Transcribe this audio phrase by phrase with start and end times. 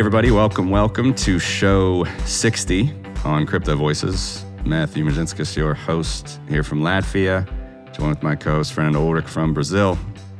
[0.00, 0.30] everybody.
[0.30, 2.90] Welcome, welcome to show 60
[3.22, 4.46] on Crypto Voices.
[4.64, 7.46] Matthew Mezinskis, your host here from Latvia,
[7.92, 9.98] joined with my co host, Fernando Ulrich from Brazil.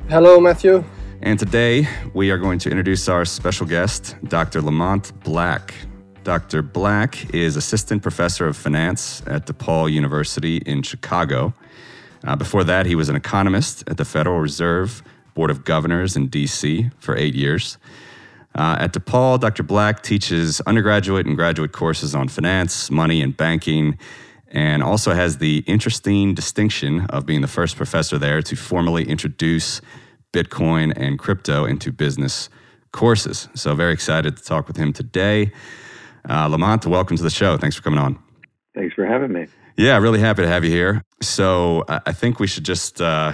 [0.09, 0.83] Hello, Matthew.
[1.21, 4.63] And today we are going to introduce our special guest, Dr.
[4.63, 5.75] Lamont Black.
[6.25, 6.63] Dr.
[6.63, 11.53] Black is assistant professor of finance at DePaul University in Chicago.
[12.25, 15.03] Uh, before that, he was an economist at the Federal Reserve
[15.35, 17.77] Board of Governors in DC for eight years.
[18.55, 19.63] Uh, at DePaul, Dr.
[19.63, 23.97] Black teaches undergraduate and graduate courses on finance, money, and banking,
[24.49, 29.81] and also has the interesting distinction of being the first professor there to formally introduce
[30.33, 32.49] Bitcoin and crypto into business
[32.93, 33.49] courses.
[33.55, 35.53] So, very excited to talk with him today.
[36.29, 37.57] Uh, Lamont, welcome to the show.
[37.57, 38.19] Thanks for coming on.
[38.75, 39.47] Thanks for having me.
[39.77, 41.03] Yeah, really happy to have you here.
[41.23, 43.33] So, I think we should just uh,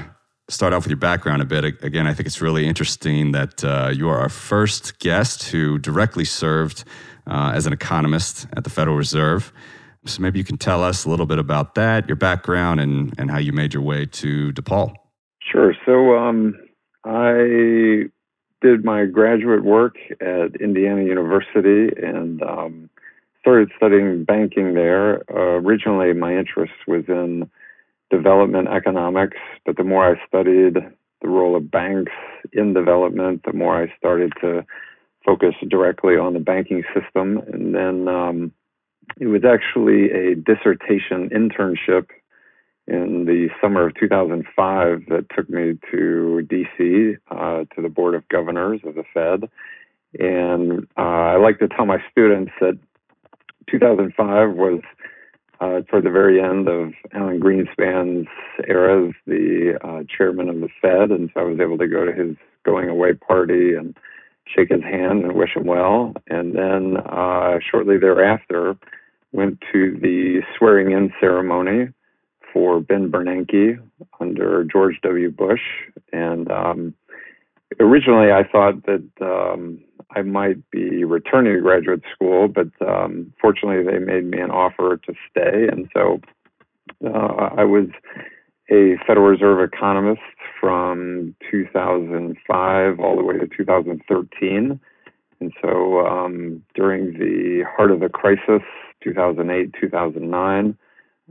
[0.48, 1.64] start off with your background a bit.
[1.82, 6.24] Again, I think it's really interesting that uh, you are our first guest who directly
[6.24, 6.84] served
[7.26, 9.52] uh, as an economist at the Federal Reserve.
[10.04, 13.28] So maybe you can tell us a little bit about that, your background, and, and
[13.28, 14.94] how you made your way to DePaul.
[15.40, 15.74] Sure.
[15.84, 16.54] So um,
[17.04, 18.04] I
[18.62, 22.90] did my graduate work at Indiana University and um,
[23.40, 25.22] started studying banking there.
[25.28, 27.50] Uh, originally, my interest was in
[28.10, 30.76] development economics, but the more I studied
[31.22, 32.12] the role of banks
[32.52, 34.64] in development, the more I started to
[35.24, 37.38] focus directly on the banking system.
[37.52, 38.52] And then um,
[39.18, 42.08] it was actually a dissertation internship
[42.86, 48.28] in the summer of 2005 that took me to DC uh, to the Board of
[48.28, 49.50] Governors of the Fed.
[50.18, 52.78] And uh, I like to tell my students that
[53.68, 54.80] 2005 was
[55.60, 58.28] uh, toward the very end of Alan Greenspan's
[58.66, 62.04] era as the uh, chairman of the Fed, and so I was able to go
[62.04, 63.96] to his going away party and
[64.44, 66.14] shake his hand and wish him well.
[66.28, 68.76] And then uh, shortly thereafter,
[69.32, 71.92] went to the swearing in ceremony
[72.52, 73.78] for Ben Bernanke
[74.20, 75.30] under George W.
[75.30, 75.60] Bush.
[76.12, 76.94] And um,
[77.80, 79.80] originally, I thought that um,
[80.14, 84.98] I might be returning to graduate school, but um, fortunately, they made me an offer
[84.98, 85.68] to stay.
[85.70, 86.20] And so
[87.04, 87.88] uh, I was
[88.70, 90.20] a Federal Reserve economist
[90.60, 94.80] from 2005 all the way to 2013.
[95.40, 98.62] And so um, during the heart of the crisis,
[99.02, 100.78] 2008, 2009,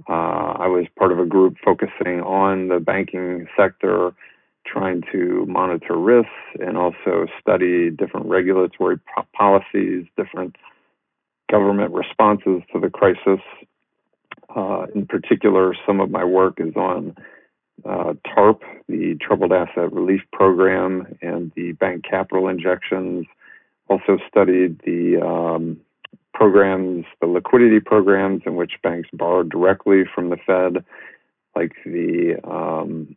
[0.07, 4.13] uh, I was part of a group focusing on the banking sector
[4.65, 10.55] trying to monitor risks and also study different regulatory po- policies, different
[11.51, 13.41] government responses to the crisis.
[14.55, 17.15] Uh, in particular, some of my work is on
[17.83, 23.25] uh, TARP, the Troubled Asset Relief Program, and the bank capital injections.
[23.87, 25.79] Also studied the um,
[26.33, 30.83] programs, the liquidity programs in which banks borrowed directly from the Fed,
[31.55, 33.15] like the um,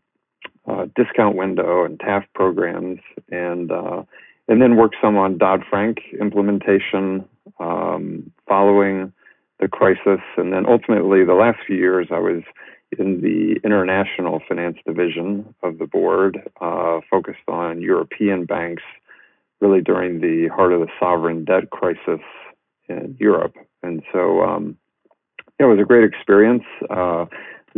[0.69, 4.03] uh, discount window and TAF programs, and uh,
[4.49, 7.25] and then worked some on Dodd Frank implementation
[7.61, 9.13] um, following
[9.61, 12.43] the crisis, and then ultimately the last few years I was
[12.99, 18.83] in the international finance division of the board, uh, focused on European banks,
[19.61, 22.21] really during the heart of the sovereign debt crisis
[22.89, 24.77] in Europe, and so um,
[25.59, 26.65] it was a great experience.
[26.89, 27.27] Uh,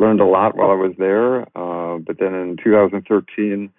[0.01, 1.43] learned a lot while I was there.
[1.57, 3.71] Uh, but then in 2013,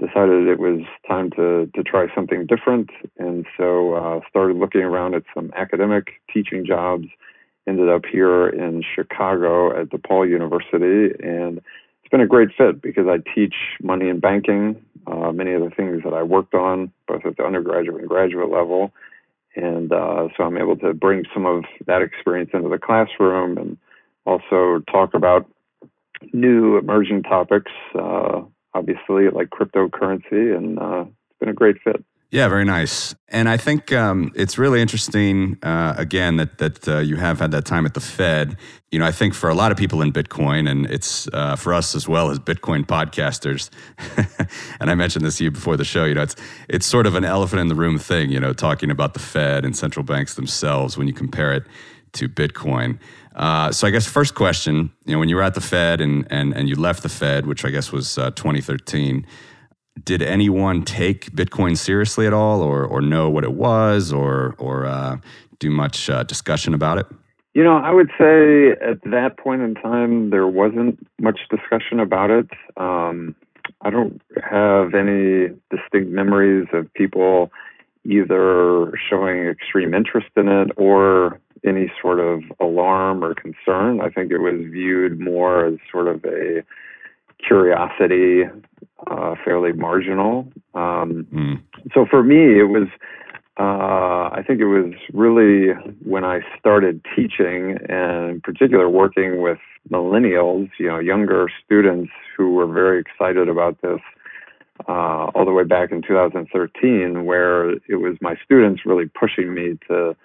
[0.00, 5.14] decided it was time to to try something different, and so uh, started looking around
[5.14, 7.06] at some academic teaching jobs.
[7.68, 13.06] Ended up here in Chicago at DePaul University, and it's been a great fit because
[13.06, 17.26] I teach money and banking, uh, many of the things that I worked on both
[17.26, 18.92] at the undergraduate and graduate level,
[19.54, 23.76] and uh, so I'm able to bring some of that experience into the classroom and
[24.24, 25.46] also talk about
[26.32, 28.42] new emerging topics, uh,
[28.74, 32.04] obviously like cryptocurrency, and uh, it's been a great fit.
[32.30, 33.12] Yeah, very nice.
[33.28, 37.50] And I think um, it's really interesting, uh, again, that that uh, you have had
[37.50, 38.56] that time at the Fed.
[38.92, 41.74] You know, I think for a lot of people in Bitcoin, and it's uh, for
[41.74, 43.70] us as well as Bitcoin podcasters.
[44.80, 46.04] and I mentioned this to you before the show.
[46.04, 46.36] You know, it's
[46.68, 48.30] it's sort of an elephant in the room thing.
[48.30, 51.64] You know, talking about the Fed and central banks themselves when you compare it
[52.12, 53.00] to Bitcoin.
[53.34, 56.26] Uh, so I guess first question, you know, when you were at the Fed and
[56.30, 59.26] and and you left the Fed, which I guess was uh, 2013,
[60.02, 64.86] did anyone take Bitcoin seriously at all, or or know what it was, or or
[64.86, 65.18] uh,
[65.58, 67.06] do much uh, discussion about it?
[67.54, 72.30] You know, I would say at that point in time there wasn't much discussion about
[72.30, 72.48] it.
[72.76, 73.34] Um,
[73.82, 77.50] I don't have any distinct memories of people
[78.04, 84.00] either showing extreme interest in it or any sort of alarm or concern.
[84.00, 86.62] I think it was viewed more as sort of a
[87.46, 88.42] curiosity,
[89.06, 90.48] uh, fairly marginal.
[90.74, 91.62] Um, mm.
[91.94, 92.88] So for me, it was.
[93.58, 99.58] Uh, I think it was really when I started teaching, and in particular working with
[99.90, 104.00] millennials, you know, younger students who were very excited about this,
[104.88, 109.78] uh, all the way back in 2013, where it was my students really pushing me
[109.88, 110.16] to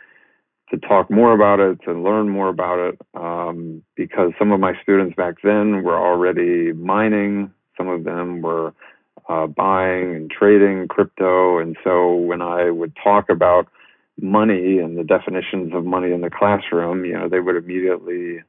[0.72, 4.74] to talk more about it, to learn more about it, um, because some of my
[4.82, 8.74] students back then were already mining, some of them were
[9.30, 13.68] uh, buying and trading crypto, and so when I would talk about
[14.20, 18.42] money and the definitions of money in the classroom, you know, they would immediately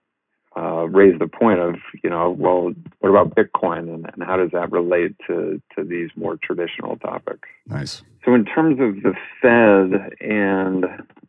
[0.56, 4.50] uh, raise the point of, you know, well, what about Bitcoin and, and how does
[4.52, 7.48] that relate to to these more traditional topics?
[7.66, 8.02] Nice.
[8.24, 10.84] So, in terms of the Fed and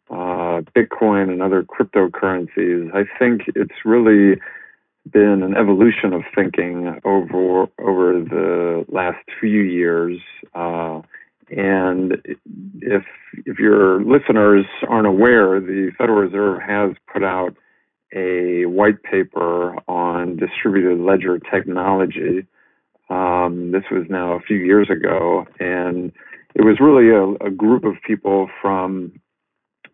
[0.09, 4.39] uh, Bitcoin and other cryptocurrencies, I think it's really
[5.11, 10.19] been an evolution of thinking over over the last few years.
[10.53, 11.01] Uh,
[11.49, 12.17] and
[12.81, 13.03] if
[13.45, 17.55] if your listeners aren't aware, the Federal Reserve has put out
[18.13, 22.45] a white paper on distributed ledger technology.
[23.09, 26.11] Um, this was now a few years ago, and
[26.55, 29.13] it was really a, a group of people from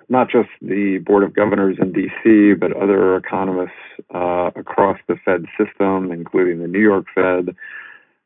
[0.09, 3.71] not just the Board of Governors in DC, but other economists
[4.13, 7.55] uh, across the Fed system, including the New York Fed,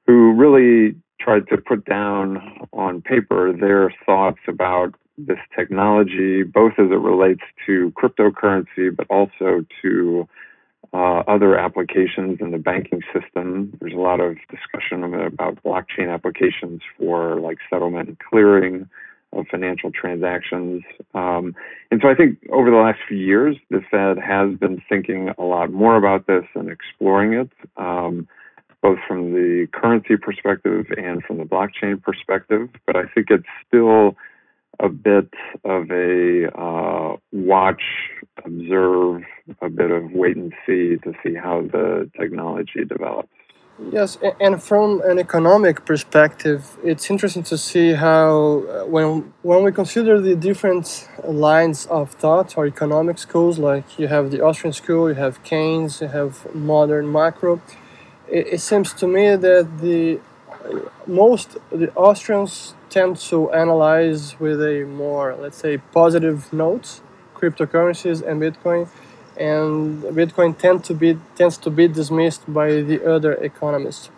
[0.06, 6.92] who really tried to put down on paper their thoughts about this technology, both as
[6.92, 10.28] it relates to cryptocurrency, but also to
[10.94, 13.74] uh, other applications in the banking system.
[13.80, 18.90] There's a lot of discussion about blockchain applications for like settlement and clearing
[19.34, 20.84] of financial transactions.
[21.14, 21.56] Um,
[21.92, 25.44] and so I think over the last few years, the Fed has been thinking a
[25.44, 28.28] lot more about this and exploring it, um,
[28.82, 32.70] both from the currency perspective and from the blockchain perspective.
[32.86, 34.16] But I think it's still
[34.80, 35.34] a bit
[35.64, 37.84] of a uh, watch,
[38.46, 39.24] observe,
[39.62, 43.30] a bit of wait and see to see how the technology develops.
[43.92, 49.72] Yes, and from an economic perspective, it's interesting to see how uh, when when we
[49.72, 55.10] consider the different lines of thought or economic schools, like you have the Austrian school,
[55.10, 57.62] you have Keynes, you have modern macro.
[58.28, 60.20] It, it seems to me that the
[61.06, 67.02] most the Austrians tend to analyze with a more, let's say, positive note
[67.36, 68.90] cryptocurrencies and Bitcoin,
[69.38, 74.10] and Bitcoin tend to be tends to be dismissed by the other economists.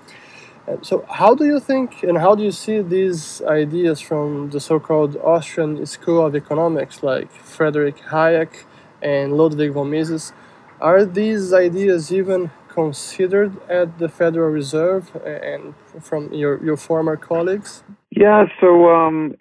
[0.68, 4.60] Uh, so, how do you think and how do you see these ideas from the
[4.60, 8.64] so-called Austrian School of Economics, like Friedrich Hayek
[9.02, 10.32] and Ludwig von Mises?
[10.80, 17.84] Are these ideas even considered at the Federal Reserve and from your, your former colleagues?
[18.12, 19.36] Yeah, so um,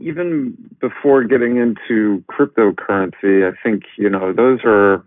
[0.00, 5.04] even before getting into cryptocurrency, I think, you know, those are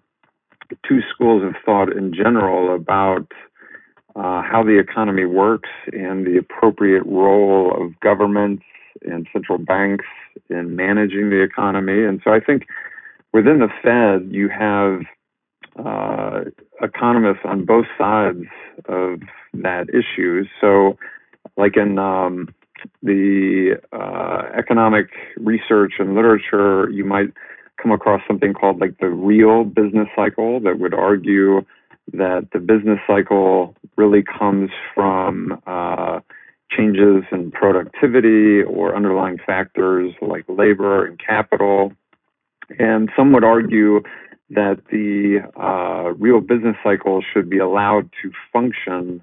[0.87, 3.27] two schools of thought in general about
[4.15, 8.63] uh, how the economy works and the appropriate role of governments
[9.01, 10.05] and central banks
[10.49, 12.03] in managing the economy.
[12.05, 12.63] And so I think
[13.33, 15.01] within the Fed, you have
[15.83, 16.41] uh,
[16.81, 18.45] economists on both sides
[18.85, 19.21] of
[19.53, 20.45] that issue.
[20.61, 20.97] So,
[21.57, 22.49] like in um,
[23.03, 27.31] the uh, economic research and literature, you might
[27.81, 31.61] come across something called like the real business cycle that would argue
[32.13, 36.19] that the business cycle really comes from uh,
[36.69, 41.93] changes in productivity or underlying factors like labor and capital.
[42.79, 44.01] And some would argue
[44.55, 49.21] that the uh, real business cycle should be allowed to function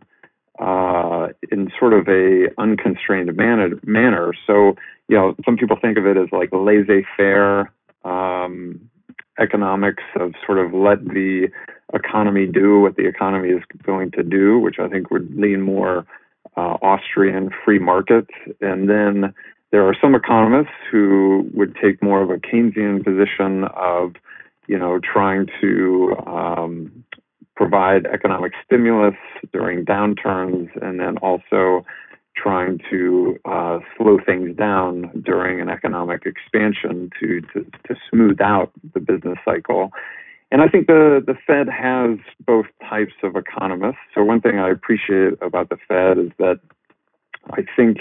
[0.59, 4.33] uh, in sort of a unconstrained manner, manner.
[4.47, 4.77] So,
[5.09, 7.73] you know, some people think of it as like laissez-faire
[8.05, 8.81] um,
[9.41, 11.49] economics of sort of let the
[11.95, 16.07] economy do what the economy is going to do, which I think would lean more
[16.57, 18.27] uh, Austrian free market.
[18.61, 19.35] And then
[19.71, 24.15] there are some economists who would take more of a Keynesian position of,
[24.73, 27.05] you know, trying to um,
[27.57, 29.17] provide economic stimulus
[29.52, 31.85] during downturns and then also
[32.35, 38.73] trying to uh, slow things down during an economic expansion to, to, to smooth out
[38.95, 39.91] the business cycle.
[40.50, 44.00] And I think the, the Fed has both types of economists.
[44.14, 46.61] So, one thing I appreciate about the Fed is that
[47.50, 47.99] I think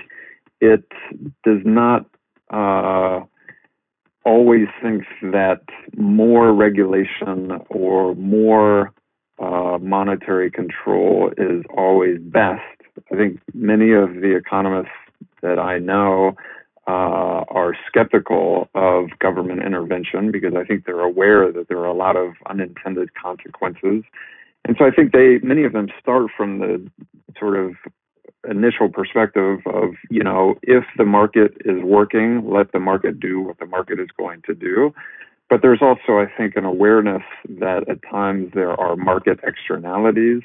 [0.62, 0.86] it
[1.44, 2.06] does not
[2.50, 3.26] uh,
[4.26, 5.62] always thinks that
[5.96, 8.94] more regulation or more
[9.40, 12.62] uh, monetary control is always best.
[13.12, 14.90] I think many of the economists
[15.42, 16.36] that I know
[16.88, 21.94] uh, are skeptical of government intervention because I think they're aware that there are a
[21.94, 24.04] lot of unintended consequences.
[24.66, 26.88] And so I think they, many of them start from the
[27.40, 27.74] sort of
[28.50, 33.60] initial perspective of, you know, if the market is working, let the market do what
[33.60, 34.94] the market is going to do.
[35.50, 37.24] But there's also, I think, an awareness
[37.60, 40.42] that at times there are market externalities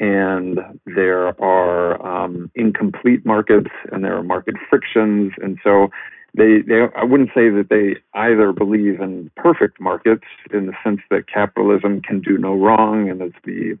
[0.00, 5.32] and there are um, incomplete markets and there are market frictions.
[5.42, 5.88] And so
[6.36, 11.00] they, they, I wouldn't say that they either believe in perfect markets in the sense
[11.10, 13.78] that capitalism can do no wrong and it's the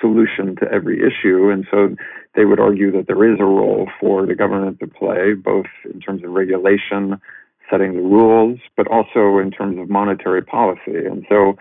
[0.00, 1.50] solution to every issue.
[1.50, 1.96] And so
[2.34, 6.00] they would argue that there is a role for the government to play, both in
[6.00, 7.20] terms of regulation,
[7.70, 11.06] setting the rules, but also in terms of monetary policy.
[11.06, 11.56] And so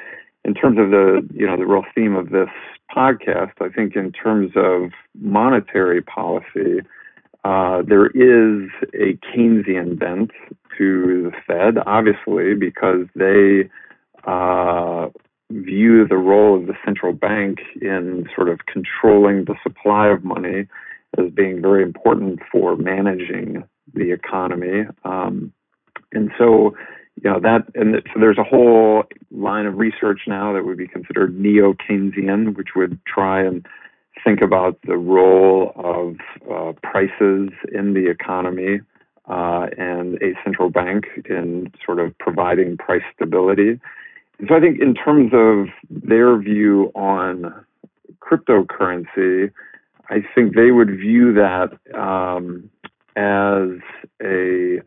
[0.45, 2.49] in terms of the you know the real theme of this
[2.95, 6.81] podcast, I think in terms of monetary policy,
[7.43, 10.31] uh, there is a Keynesian bent
[10.77, 13.69] to the Fed, obviously, because they
[14.25, 15.09] uh,
[15.62, 20.67] view the role of the central bank in sort of controlling the supply of money
[21.17, 24.86] as being very important for managing the economy.
[25.05, 25.53] Um,
[26.12, 26.75] and so
[27.22, 30.88] you know that and so there's a whole line of research now that would be
[30.88, 33.65] considered neo keynesian which would try and
[34.24, 36.15] think about the role of
[36.51, 38.79] uh, prices in the economy
[39.29, 43.79] uh, and a central bank in sort of providing price stability
[44.47, 47.53] so i think in terms of their view on
[48.19, 49.51] cryptocurrency
[50.09, 52.69] i think they would view that um,
[53.15, 53.79] as
[54.21, 54.81] a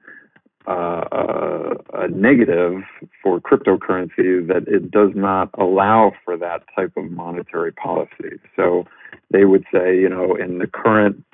[0.67, 2.83] uh, a negative
[3.23, 8.41] for cryptocurrency that it does not allow for that type of monetary policy.
[8.57, 8.85] So
[9.31, 11.25] they would say, you know, in the current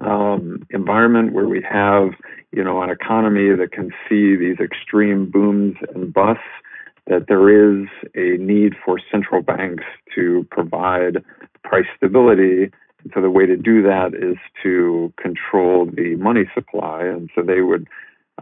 [0.00, 2.10] um, environment where we have,
[2.52, 6.42] you know, an economy that can see these extreme booms and busts,
[7.06, 9.84] that there is a need for central banks
[10.14, 11.24] to provide
[11.62, 12.70] price stability.
[13.02, 17.04] And so the way to do that is to control the money supply.
[17.04, 17.86] And so they would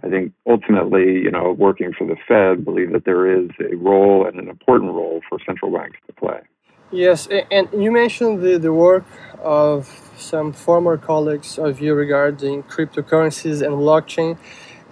[0.02, 4.26] I think ultimately, you know, working for the Fed, believe that there is a role
[4.26, 6.40] and an important role for central banks to play.
[6.90, 9.06] Yes, and you mentioned the, the work
[9.38, 9.86] of
[10.18, 14.38] some former colleagues of you regarding cryptocurrencies and blockchain.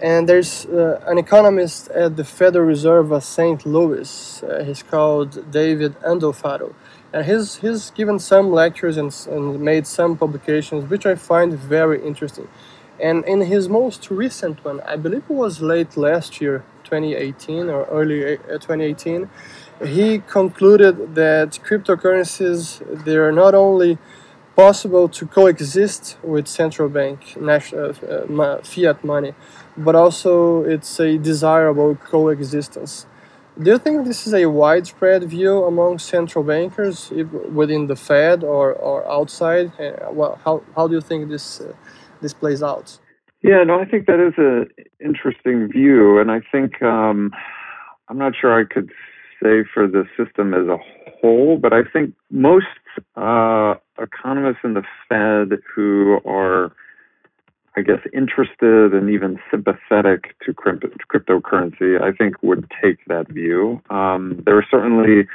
[0.01, 3.63] And there's uh, an economist at the Federal Reserve of St.
[3.67, 4.41] Louis.
[4.41, 6.73] Uh, he's called David Andolfatto.
[7.13, 12.03] And he's, he's given some lectures and, and made some publications, which I find very
[12.03, 12.47] interesting.
[12.99, 17.85] And in his most recent one, I believe it was late last year, 2018 or
[17.85, 19.29] early uh, 2018,
[19.85, 23.97] he concluded that cryptocurrencies they are not only
[24.55, 29.33] possible to coexist with central bank national uh, fiat money,
[29.77, 33.05] but also it's a desirable coexistence.
[33.61, 37.11] Do you think this is a widespread view among central bankers
[37.53, 39.73] within the Fed or, or outside?
[39.79, 41.73] Uh, well, how, how do you think this uh,
[42.21, 42.97] this plays out.
[43.43, 44.67] Yeah, no, I think that is an
[45.03, 47.31] interesting view, and I think um,
[48.07, 48.91] I'm not sure I could
[49.41, 50.77] say for the system as a
[51.19, 52.67] whole, but I think most
[53.15, 56.71] uh, economists in the Fed who are,
[57.77, 63.81] I guess, interested and even sympathetic to cryptocurrency, I think would take that view.
[63.89, 65.25] Um, there are certainly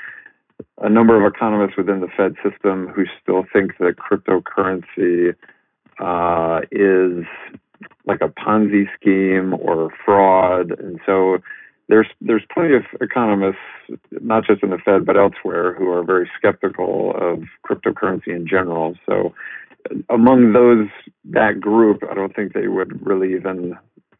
[0.83, 5.35] a number of economists within the Fed system who still think that cryptocurrency
[5.99, 7.25] uh, is
[8.07, 11.38] like a Ponzi scheme or fraud, and so
[11.88, 13.59] there's there's plenty of economists,
[14.11, 18.95] not just in the Fed but elsewhere, who are very skeptical of cryptocurrency in general.
[19.07, 19.33] So
[20.11, 20.88] among those
[21.31, 23.76] that group, I don't think they would really even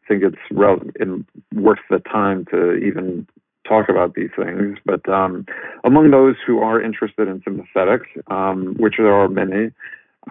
[0.07, 3.27] think it's rel- in, worth the time to even
[3.67, 4.77] talk about these things.
[4.85, 5.45] But um,
[5.83, 9.71] among those who are interested and sympathetic, um, which there are many,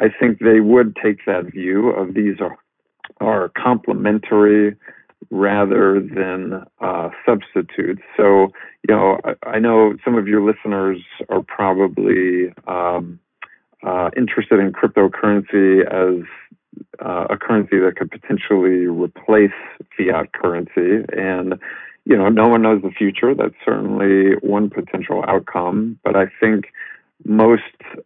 [0.00, 2.56] I think they would take that view of these are
[3.20, 4.76] are complementary
[5.30, 8.02] rather than uh, substitutes.
[8.16, 8.48] So,
[8.86, 13.18] you know, I, I, know some of your listeners are probably um,
[13.82, 16.24] uh, interested in cryptocurrency as
[17.04, 19.52] uh, a currency that could potentially replace
[19.96, 21.04] fiat currency.
[21.16, 21.54] And,
[22.04, 23.34] you know, no one knows the future.
[23.34, 25.98] That's certainly one potential outcome.
[26.04, 26.66] But I think
[27.24, 27.62] most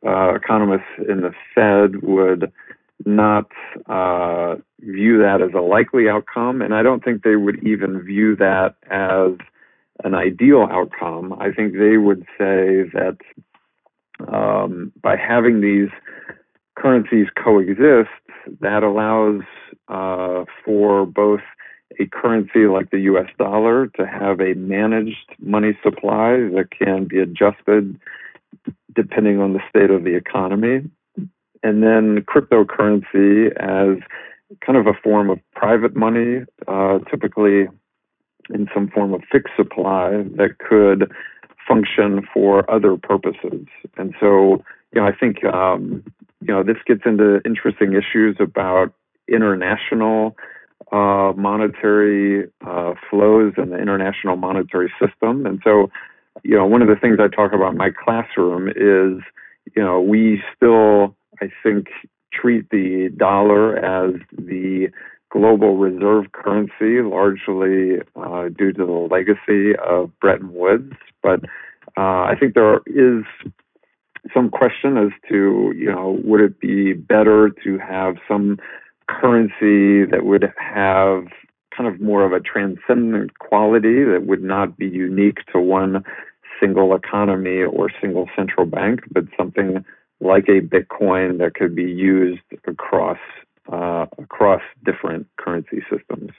[0.06, 2.52] uh, economists in the Fed would
[3.06, 3.50] not
[3.88, 8.36] uh, view that as a likely outcome, and I don't think they would even view
[8.36, 9.38] that as
[10.04, 11.34] an ideal outcome.
[11.40, 13.18] I think they would say that
[14.28, 15.88] um, by having these
[16.76, 18.10] currencies coexist,
[18.60, 19.42] that allows
[19.88, 21.40] uh, for both
[21.98, 27.18] a currency like the US dollar to have a managed money supply that can be
[27.18, 27.98] adjusted
[28.94, 30.88] depending on the state of the economy.
[31.62, 34.02] And then cryptocurrency as
[34.64, 37.68] kind of a form of private money, uh, typically
[38.52, 41.12] in some form of fixed supply that could
[41.70, 43.66] function for other purposes.
[43.96, 44.62] And so,
[44.92, 46.02] you know, I think, um,
[46.40, 48.92] you know, this gets into interesting issues about
[49.28, 50.36] international
[50.92, 55.46] uh, monetary uh, flows and the international monetary system.
[55.46, 55.90] And so,
[56.42, 59.22] you know, one of the things I talk about in my classroom is,
[59.76, 61.86] you know, we still, I think,
[62.32, 64.88] treat the dollar as the
[65.30, 70.92] global reserve currency, largely uh, due to the legacy of Bretton Woods.
[71.22, 71.40] But
[71.96, 73.24] uh, I think there is
[74.34, 78.58] some question as to, you know, would it be better to have some
[79.08, 81.24] currency that would have
[81.76, 86.04] kind of more of a transcendent quality that would not be unique to one
[86.60, 89.84] single economy or single central bank, but something
[90.20, 93.18] like a Bitcoin that could be used across
[93.70, 96.30] uh, across different currency systems.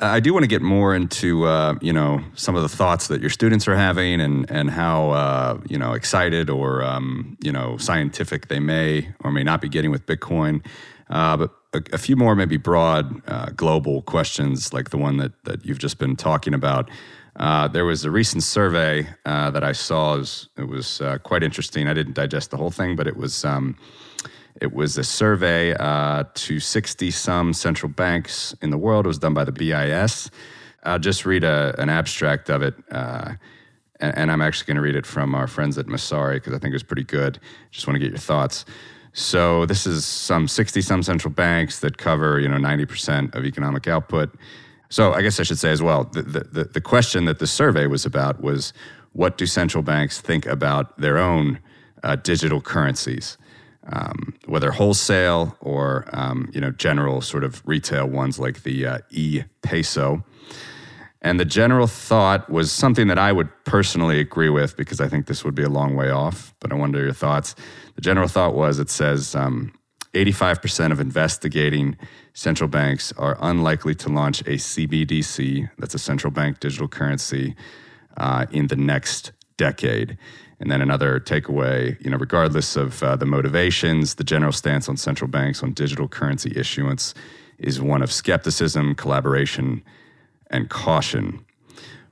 [0.00, 3.20] I do want to get more into uh, you know some of the thoughts that
[3.20, 7.76] your students are having and and how uh, you know excited or um, you know
[7.78, 10.64] scientific they may or may not be getting with Bitcoin.
[11.10, 15.32] Uh, but a, a, few more maybe broad uh, global questions like the one that
[15.44, 16.90] that you've just been talking about.
[17.36, 20.14] Uh, there was a recent survey uh, that I saw.
[20.14, 21.88] It was, it was quite interesting.
[21.88, 23.76] I didn't digest the whole thing, but it was um,
[24.60, 29.06] it was a survey uh, to 60 some central banks in the world.
[29.06, 30.30] It was done by the BIS.
[30.82, 32.74] I'll just read a, an abstract of it.
[32.90, 33.34] Uh,
[34.00, 36.58] and, and, I'm actually going to read it from our friends at Messari because I
[36.58, 37.40] think it was pretty good.
[37.70, 38.64] Just want to get your thoughts.
[39.12, 43.88] So this is some 60 some central banks that cover, you know, 90% of economic
[43.88, 44.34] output.
[44.90, 47.86] So I guess I should say as well, the, the, the question that the survey
[47.86, 48.72] was about was
[49.12, 51.58] what do central banks think about their own
[52.02, 53.36] uh, digital currencies,
[53.92, 58.98] um, whether wholesale or um, you know general sort of retail ones like the uh,
[59.10, 60.24] e-peso.
[61.20, 65.26] And the general thought was something that I would personally agree with because I think
[65.26, 66.54] this would be a long way off.
[66.60, 67.56] But I wonder your thoughts.
[67.96, 69.72] The general thought was it says um,
[70.14, 71.96] 85% of investigating
[72.34, 77.56] central banks are unlikely to launch a CBDC, that's a central bank digital currency,
[78.16, 80.16] uh, in the next decade.
[80.60, 84.96] And then another takeaway, you know, regardless of uh, the motivations, the general stance on
[84.96, 87.14] central banks on digital currency issuance
[87.58, 89.82] is one of skepticism, collaboration,
[90.50, 91.44] and caution.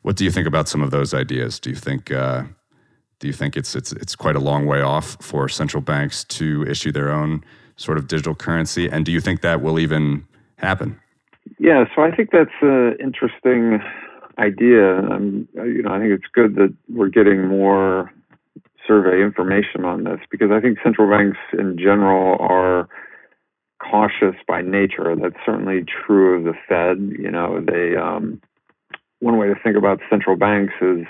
[0.02, 1.58] What do you think about some of those ideas?
[1.58, 2.44] Do you think uh,
[3.18, 6.64] do you think it's it's it's quite a long way off for central banks to
[6.68, 7.42] issue their own
[7.76, 8.88] sort of digital currency?
[8.88, 10.24] And do you think that will even
[10.56, 11.00] happen?
[11.58, 13.80] Yeah, so I think that's an interesting
[14.38, 14.98] idea.
[14.98, 18.12] Um, you know, I think it's good that we're getting more
[18.86, 22.88] survey information on this because I think central banks in general are
[23.78, 25.14] cautious by nature.
[25.16, 27.18] That's certainly true of the Fed.
[27.18, 28.40] You know, they um,
[29.20, 31.06] one way to think about central banks is,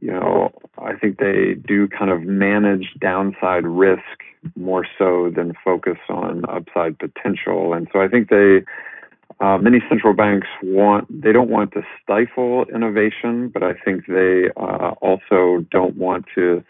[0.00, 4.02] you know, I think they do kind of manage downside risk
[4.56, 7.72] more so than focus on upside potential.
[7.72, 8.62] And so I think they,
[9.40, 14.50] uh, many central banks want, they don't want to stifle innovation, but I think they
[14.56, 16.62] uh, also don't want to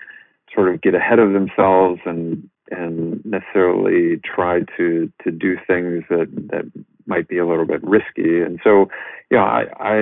[0.55, 6.29] sort of get ahead of themselves and and necessarily try to to do things that
[6.51, 6.71] that
[7.09, 8.41] might be a little bit risky.
[8.43, 8.91] And so,
[9.31, 9.97] yeah, I, I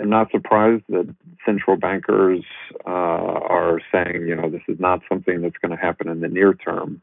[0.00, 1.14] am not surprised that
[1.44, 2.42] central bankers
[2.86, 6.28] uh, are saying, you know, this is not something that's going to happen in the
[6.28, 7.02] near term.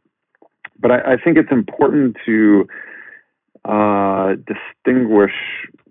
[0.80, 2.68] But I, I think it's important to
[3.68, 5.34] uh, distinguish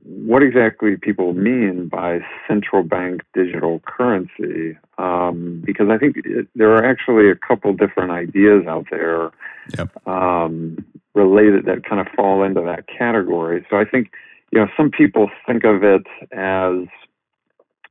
[0.03, 6.71] what exactly people mean by central bank digital currency, um, because I think it, there
[6.77, 9.31] are actually a couple different ideas out there
[9.77, 9.91] yep.
[10.07, 10.85] um,
[11.15, 13.67] related that kind of fall into that category.
[13.69, 14.13] So I think,
[14.53, 16.87] you know, some people think of it as,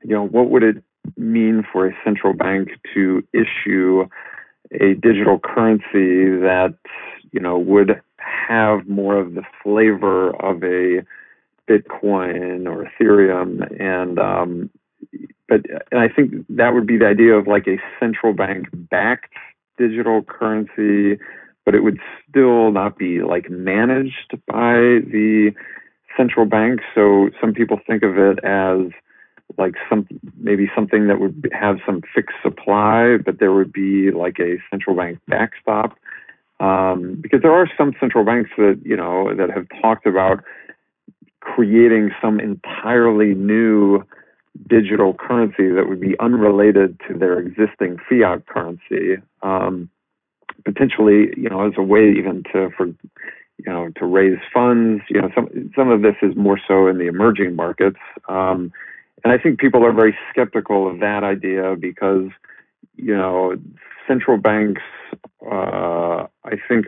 [0.01, 0.77] you know, what would it
[1.17, 4.07] mean for a central bank to issue
[4.71, 6.75] a digital currency that,
[7.31, 11.05] you know, would have more of the flavor of a
[11.69, 14.69] Bitcoin or Ethereum, and um,
[15.47, 15.61] but
[15.91, 19.33] and I think that would be the idea of like a central bank backed
[19.77, 21.21] digital currency,
[21.65, 25.53] but it would still not be like managed by the
[26.15, 26.79] central bank.
[26.93, 28.91] So some people think of it as
[29.57, 30.07] like some
[30.37, 34.95] maybe something that would have some fixed supply, but there would be like a central
[34.95, 35.97] bank backstop.
[36.59, 40.43] Um, because there are some central banks that you know that have talked about
[41.41, 44.03] creating some entirely new
[44.67, 49.21] digital currency that would be unrelated to their existing fiat currency.
[49.41, 49.89] Um,
[50.63, 55.03] potentially, you know, as a way even to for you know to raise funds.
[55.09, 57.99] You know, some some of this is more so in the emerging markets.
[58.29, 58.71] Um,
[59.25, 62.29] and I think people are very skeptical of that idea because,
[62.95, 63.55] you know,
[64.07, 64.83] central banks,
[65.51, 66.87] uh, I think,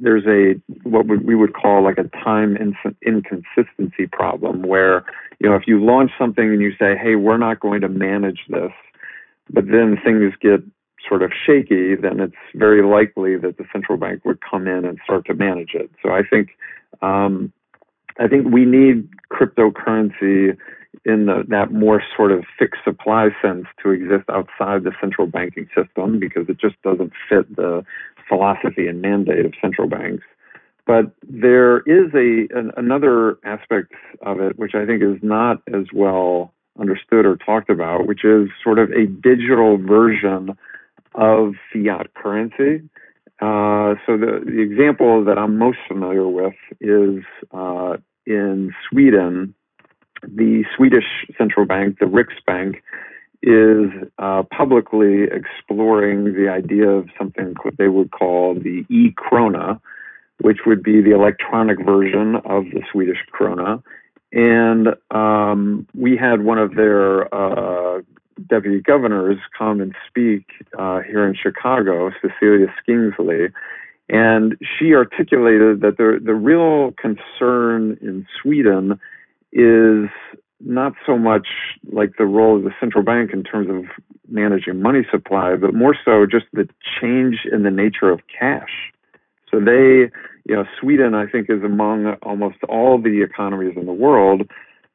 [0.00, 2.56] there's a what we would call like a time
[3.04, 5.04] inconsistency problem where
[5.38, 8.40] you know if you launch something and you say hey we're not going to manage
[8.48, 8.72] this
[9.50, 10.60] but then things get
[11.08, 14.98] sort of shaky then it's very likely that the central bank would come in and
[15.04, 15.90] start to manage it.
[16.02, 16.50] So i think
[17.00, 17.52] um,
[18.18, 20.56] I think we need cryptocurrency
[21.04, 25.68] in the, that more sort of fixed supply sense to exist outside the central banking
[25.74, 27.84] system because it just doesn't fit the
[28.28, 30.24] philosophy and mandate of central banks.
[30.86, 35.86] But there is a an, another aspect of it which I think is not as
[35.92, 40.56] well understood or talked about, which is sort of a digital version
[41.14, 42.88] of fiat currency.
[43.40, 49.54] Uh, so the, the example that I'm most familiar with is uh, in Sweden.
[50.22, 52.76] The Swedish central bank, the Riksbank,
[53.42, 59.80] is uh, publicly exploring the idea of something they would call the e-krona,
[60.40, 63.82] which would be the electronic version of the Swedish krona.
[64.32, 68.02] And um, we had one of their uh,
[68.48, 70.46] deputy governors come and speak
[70.78, 73.52] uh, here in Chicago, Cecilia Skingsley,
[74.08, 78.98] and she articulated that the the real concern in Sweden
[79.52, 80.08] is
[80.60, 81.48] not so much
[81.92, 83.84] like the role of the central bank in terms of
[84.28, 86.68] managing money supply, but more so just the
[87.00, 88.92] change in the nature of cash.
[89.50, 90.10] So they,
[90.44, 94.48] you know, Sweden, I think, is among almost all the economies in the world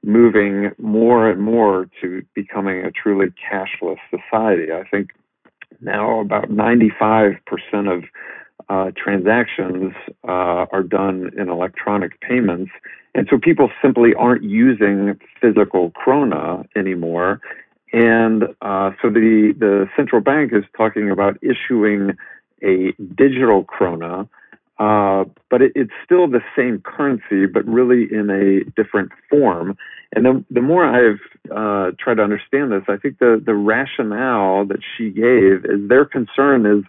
[0.03, 4.71] moving more and more to becoming a truly cashless society.
[4.71, 5.09] I think
[5.81, 7.37] now about 95%
[7.91, 8.03] of
[8.69, 9.93] uh, transactions
[10.27, 12.71] uh, are done in electronic payments.
[13.15, 17.41] And so people simply aren't using physical krona anymore.
[17.93, 22.17] And uh, so the, the central bank is talking about issuing
[22.63, 24.27] a digital krona,
[24.79, 29.77] uh, but it, it's still the same currency, but really in a different form.
[30.13, 34.65] And the, the more I've uh, tried to understand this, I think the, the rationale
[34.65, 36.83] that she gave is their concern is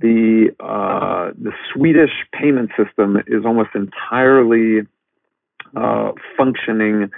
[0.00, 4.86] the uh, the Swedish payment system is almost entirely
[5.76, 7.10] uh, functioning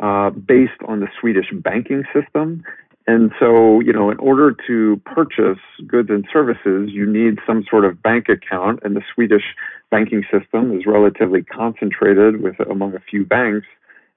[0.00, 2.62] uh, based on the Swedish banking system.
[3.06, 7.86] And so, you know, in order to purchase goods and services, you need some sort
[7.86, 9.44] of bank account, and the Swedish
[9.90, 13.66] banking system is relatively concentrated with among a few banks.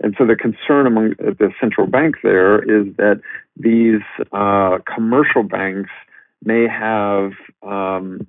[0.02, 3.22] And so, the concern among the central bank there is that
[3.56, 4.02] these
[4.34, 5.92] uh, commercial banks
[6.44, 8.28] may have um,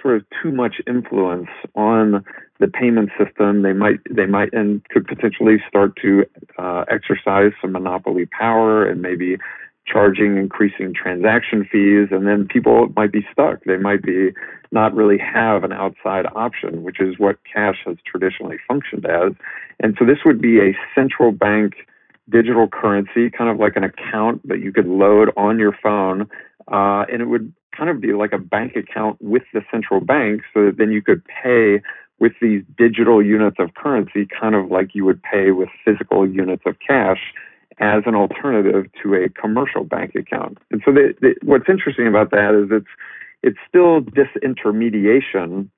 [0.00, 2.24] sort of too much influence on
[2.58, 3.62] the payment system.
[3.62, 6.24] They might they might and could potentially start to
[6.58, 9.36] uh, exercise some monopoly power and maybe
[9.86, 13.64] charging increasing transaction fees, and then people might be stuck.
[13.64, 14.30] They might be
[14.72, 19.32] not really have an outside option, which is what cash has traditionally functioned as.
[19.80, 21.74] And so this would be a central bank
[22.28, 26.28] digital currency, kind of like an account that you could load on your phone
[26.68, 30.42] uh, and it would kind of be like a bank account with the central bank
[30.52, 31.80] so that then you could pay
[32.18, 36.62] with these digital units of currency, kind of like you would pay with physical units
[36.66, 37.32] of cash
[37.78, 40.58] as an alternative to a commercial bank account.
[40.70, 42.90] And so the, the, what's interesting about that is it's
[43.42, 45.70] it's still disintermediation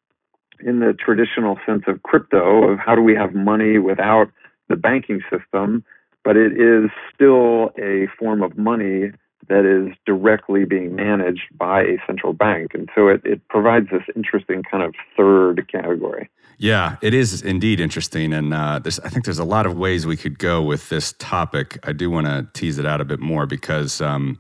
[0.65, 4.29] in the traditional sense of crypto of how do we have money without
[4.69, 5.85] the banking system,
[6.25, 9.13] but it is still a form of money
[9.53, 12.73] that is directly being managed by a central bank.
[12.73, 16.31] And so it, it provides this interesting kind of third category.
[16.57, 18.33] Yeah, it is indeed interesting.
[18.33, 21.79] And uh, I think there's a lot of ways we could go with this topic.
[21.83, 24.39] I do want to tease it out a bit more because, um,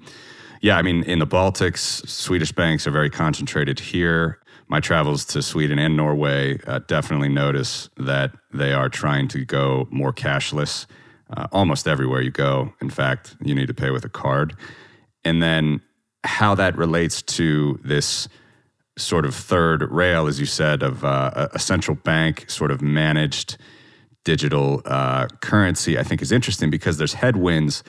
[0.62, 4.38] yeah, I mean, in the Baltics, Swedish banks are very concentrated here.
[4.68, 9.88] My travels to Sweden and Norway uh, definitely notice that they are trying to go
[9.90, 10.86] more cashless.
[11.34, 12.74] Uh, almost everywhere you go.
[12.82, 14.54] In fact, you need to pay with a card
[15.24, 15.80] and then
[16.24, 18.28] how that relates to this
[18.96, 23.56] sort of third rail, as you said, of uh, a central bank sort of managed
[24.24, 27.82] digital uh, currency, I think is interesting because there's headwinds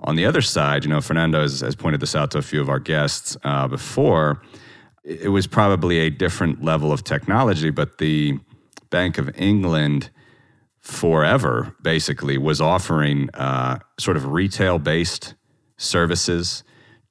[0.00, 0.84] on the other side.
[0.84, 3.66] You know, Fernando has, has pointed this out to a few of our guests uh,
[3.66, 4.42] before.
[5.02, 8.38] It was probably a different level of technology, but the
[8.90, 10.10] Bank of England
[10.80, 15.34] forever basically was offering uh, sort of retail based
[15.76, 16.64] services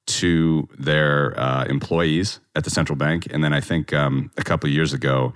[0.05, 3.27] to their uh, employees at the central bank.
[3.31, 5.33] And then I think um, a couple years ago,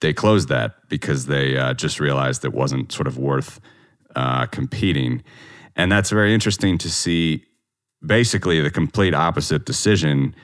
[0.00, 3.60] they closed that because they uh, just realized it wasn't sort of worth
[4.14, 5.22] uh, competing.
[5.74, 7.44] And that's very interesting to see
[8.04, 10.34] basically the complete opposite decision.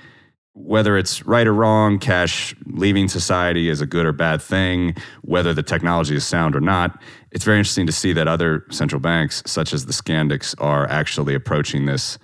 [0.55, 5.55] Whether it's right or wrong, cash leaving society is a good or bad thing, whether
[5.55, 7.01] the technology is sound or not,
[7.35, 11.35] it's very interesting to see that other central banks, such as the Scandics, are actually
[11.35, 12.17] approaching this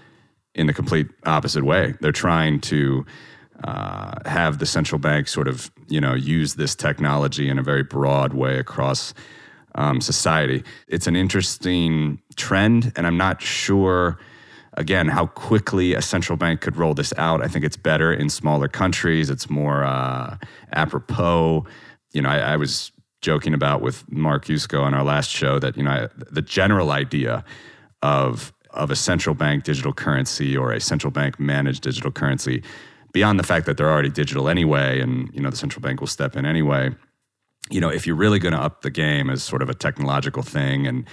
[0.54, 1.94] in the complete opposite way.
[2.00, 3.04] They're trying to
[3.64, 7.82] uh, have the central bank sort of you know use this technology in a very
[7.82, 9.12] broad way across
[9.74, 10.62] um, society.
[10.86, 14.18] It's an interesting trend, and I'm not sure
[14.74, 17.42] again how quickly a central bank could roll this out.
[17.42, 19.28] I think it's better in smaller countries.
[19.28, 20.36] It's more uh,
[20.72, 21.66] apropos.
[22.12, 25.76] You know, I, I was joking about with Mark Yusko on our last show that
[25.76, 27.44] you know the general idea
[28.02, 32.62] of of a central bank digital currency or a central bank managed digital currency
[33.12, 36.06] beyond the fact that they're already digital anyway and you know the central bank will
[36.06, 36.90] step in anyway
[37.70, 40.42] you know if you're really going to up the game as sort of a technological
[40.42, 41.04] thing and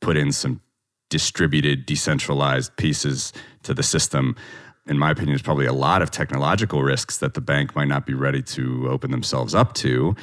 [0.00, 0.60] put in some
[1.08, 4.36] distributed decentralized pieces to the system
[4.86, 8.04] in my opinion there's probably a lot of technological risks that the bank might not
[8.04, 10.14] be ready to open themselves up to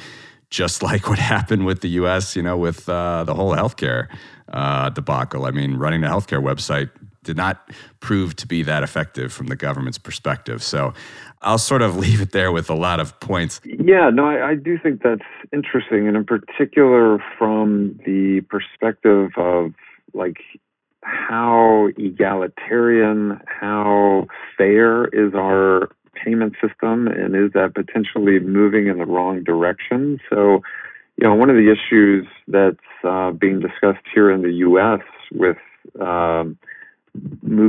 [0.50, 4.08] just like what happened with the us you know with uh, the whole healthcare
[4.52, 5.46] uh, debacle.
[5.46, 6.90] I mean, running a healthcare website
[7.22, 10.62] did not prove to be that effective from the government's perspective.
[10.62, 10.94] So
[11.42, 13.60] I'll sort of leave it there with a lot of points.
[13.64, 16.06] Yeah, no, I, I do think that's interesting.
[16.06, 19.72] And in particular, from the perspective of
[20.14, 20.38] like
[21.02, 25.90] how egalitarian, how fair is our
[26.26, 30.18] payment system, and is that potentially moving in the wrong direction?
[30.28, 30.62] So,
[31.16, 35.00] you know, one of the issues that's uh, being discussed here in the U.S.
[35.32, 35.56] with
[36.00, 36.58] um,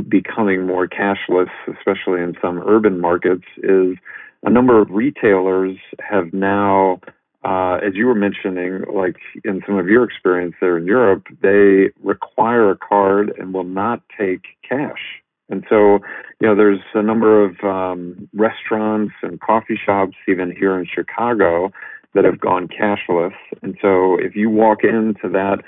[0.08, 3.96] becoming more cashless, especially in some urban markets, is
[4.42, 7.00] a number of retailers have now,
[7.44, 11.90] uh, as you were mentioning, like in some of your experience there in Europe, they
[12.02, 15.22] require a card and will not take cash.
[15.48, 15.98] And so,
[16.40, 21.72] you know, there's a number of um, restaurants and coffee shops, even here in Chicago,
[22.14, 23.34] that have gone cashless.
[23.62, 25.58] And so if you walk into that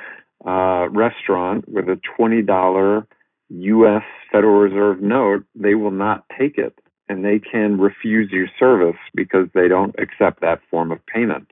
[0.47, 3.07] uh, restaurant with a $20
[3.51, 8.99] US Federal Reserve note, they will not take it and they can refuse you service
[9.14, 11.49] because they don't accept that form of payment.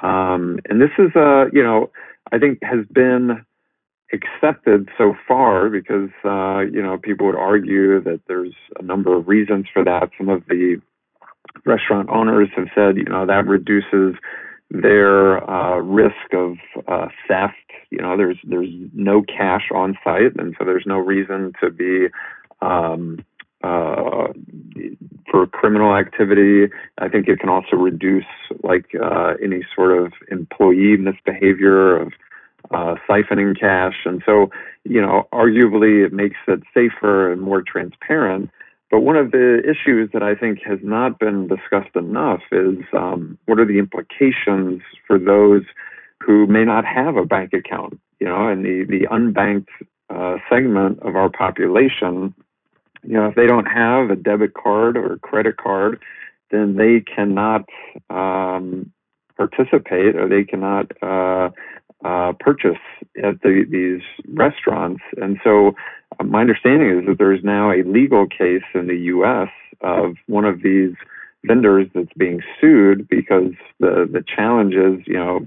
[0.00, 1.90] Um, and this is, a, you know,
[2.32, 3.44] I think has been
[4.12, 9.28] accepted so far because, uh, you know, people would argue that there's a number of
[9.28, 10.10] reasons for that.
[10.16, 10.80] Some of the
[11.66, 14.14] restaurant owners have said, you know, that reduces
[14.70, 17.54] their uh, risk of uh, theft.
[17.90, 22.08] You know, there's there's no cash on site, and so there's no reason to be
[22.60, 23.24] um,
[23.64, 24.28] uh,
[25.30, 26.72] for criminal activity.
[26.98, 28.24] I think it can also reduce
[28.62, 32.12] like uh, any sort of employee misbehavior of
[32.70, 34.50] uh, siphoning cash, and so
[34.88, 38.50] you know, arguably it makes it safer and more transparent.
[38.90, 43.38] But one of the issues that I think has not been discussed enough is um,
[43.44, 45.62] what are the implications for those
[46.20, 49.68] who may not have a bank account, you know, and the, the unbanked
[50.08, 52.34] uh, segment of our population,
[53.02, 56.02] you know, if they don't have a debit card or a credit card,
[56.50, 57.66] then they cannot
[58.08, 58.90] um,
[59.38, 61.48] participate or they cannot uh,
[62.04, 62.82] uh, purchase
[63.24, 65.02] at the, these restaurants.
[65.16, 65.74] And so
[66.18, 69.48] uh, my understanding is that there is now a legal case in the U.S.
[69.80, 70.92] of one of these
[71.46, 75.46] vendors that's being sued because the, the challenge is, you know,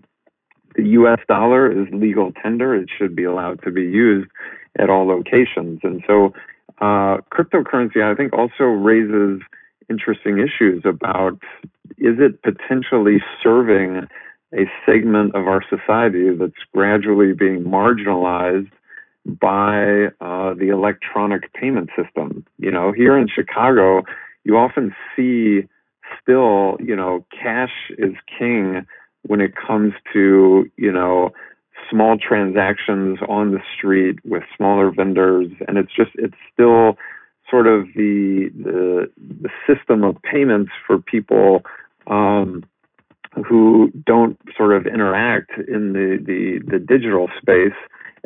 [0.76, 1.20] the U.S.
[1.28, 2.74] dollar is legal tender.
[2.76, 4.30] It should be allowed to be used
[4.80, 5.82] at all locations.
[5.84, 6.34] And so
[6.80, 9.42] uh, cryptocurrency, I think, also raises
[9.90, 11.40] interesting issues about
[11.98, 14.08] is it potentially serving
[14.54, 18.72] a segment of our society that's gradually being marginalized
[19.26, 22.46] by uh, the electronic payment system.
[22.58, 24.04] You know, here in Chicago,
[24.44, 25.68] you often see
[26.22, 28.86] still, you know, cash is king
[29.24, 31.32] when it comes to, you know,
[31.90, 35.52] small transactions on the street with smaller vendors.
[35.68, 36.98] And it's just, it's still
[37.52, 41.62] sort of the, the, the system of payments for people
[42.08, 42.64] um,
[43.48, 47.78] who don't sort of interact in the, the, the digital space.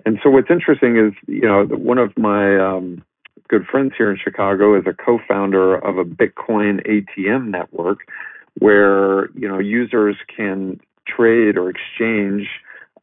[0.05, 3.03] And so what's interesting is, you know, one of my um,
[3.47, 7.99] good friends here in Chicago is a co-founder of a Bitcoin ATM network
[8.59, 12.47] where, you know, users can trade or exchange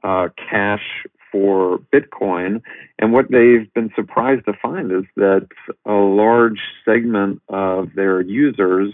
[0.02, 2.62] uh, cash for Bitcoin.
[2.98, 5.48] And what they've been surprised to find is that
[5.86, 8.92] a large segment of their users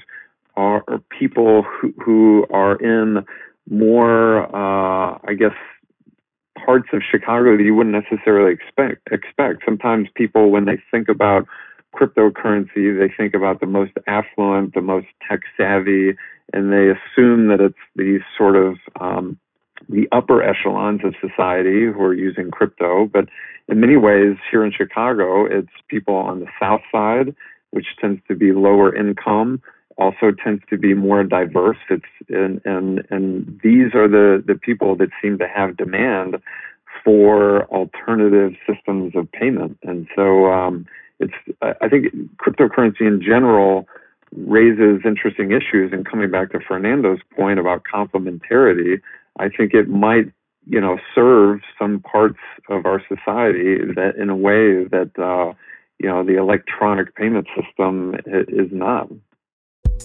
[0.57, 3.24] are, people who, who, are in
[3.68, 5.53] more, uh, I guess,
[6.64, 9.09] parts of Chicago that you wouldn't necessarily expect.
[9.12, 11.46] Expect sometimes people when they think about
[11.94, 16.16] cryptocurrency, they think about the most affluent, the most tech savvy,
[16.53, 19.38] and they assume that it's these sort of um,
[19.88, 23.09] the upper echelons of society who are using crypto.
[23.12, 23.29] But
[23.68, 27.35] in many ways, here in Chicago, it's people on the south side,
[27.70, 29.62] which tends to be lower income,
[29.96, 31.79] also tends to be more diverse.
[31.90, 36.37] It's and and and these are the the people that seem to have demand
[37.05, 39.79] for alternative systems of payment.
[39.83, 40.87] And so um,
[41.20, 41.35] it's
[41.81, 43.88] I think cryptocurrency in general
[44.37, 45.92] raises interesting issues.
[45.92, 49.01] And coming back to Fernando's point about complementarity,
[49.38, 50.33] I think it might
[50.66, 55.55] you know serve some parts of our society that in a way that uh,
[55.98, 59.09] you know the electronic payment system is not.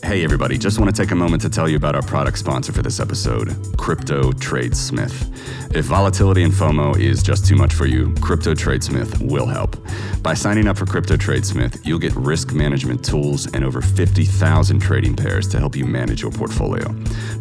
[0.01, 2.73] Hey, everybody, just want to take a moment to tell you about our product sponsor
[2.73, 5.29] for this episode, Crypto Tradesmith.
[5.73, 9.77] If volatility and FOMO is just too much for you, Crypto Tradesmith will help.
[10.21, 15.15] By signing up for Crypto Tradesmith, you'll get risk management tools and over 50,000 trading
[15.15, 16.93] pairs to help you manage your portfolio.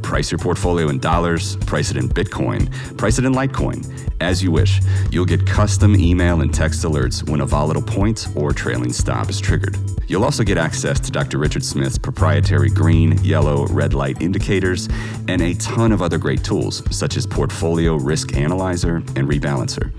[0.03, 4.53] Price your portfolio in dollars, price it in Bitcoin, price it in Litecoin, as you
[4.53, 4.81] wish.
[5.11, 9.41] You'll get custom email and text alerts when a volatile point or trailing stop is
[9.41, 9.77] triggered.
[10.09, 11.39] You'll also get access to Dr.
[11.39, 12.42] Richard Smith's proprietary
[12.75, 14.89] green, yellow, red light indicators
[15.29, 19.91] and a ton of other great tools, such as Portfolio Risk Analyzer and Rebalancer.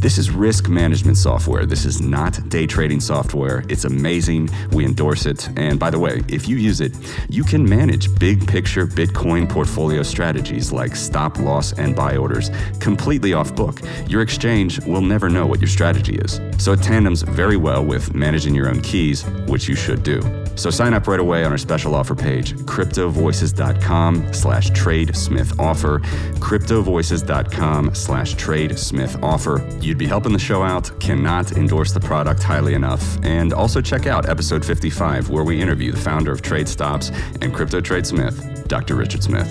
[0.00, 1.64] This is risk management software.
[1.64, 3.62] This is not day trading software.
[3.68, 4.48] It's amazing.
[4.72, 5.48] We endorse it.
[5.56, 6.96] And by the way, if you use it,
[7.28, 12.50] you can manage big picture Bitcoin portfolio strategies like stop loss and buy orders
[12.80, 13.80] completely off book.
[14.08, 16.40] Your exchange will never know what your strategy is.
[16.62, 20.20] So it tandems very well with managing your own keys which you should do.
[20.54, 25.98] So sign up right away on our special offer page, cryptovoices.com slash tradesmith offer,
[26.38, 29.68] cryptovoices.com slash tradesmith offer.
[29.80, 34.06] You'd be helping the show out, cannot endorse the product highly enough, and also check
[34.06, 37.10] out episode 55 where we interview the founder of TradeStops
[37.42, 38.94] and Crypto Tradesmith, Dr.
[38.94, 39.50] Richard Smith.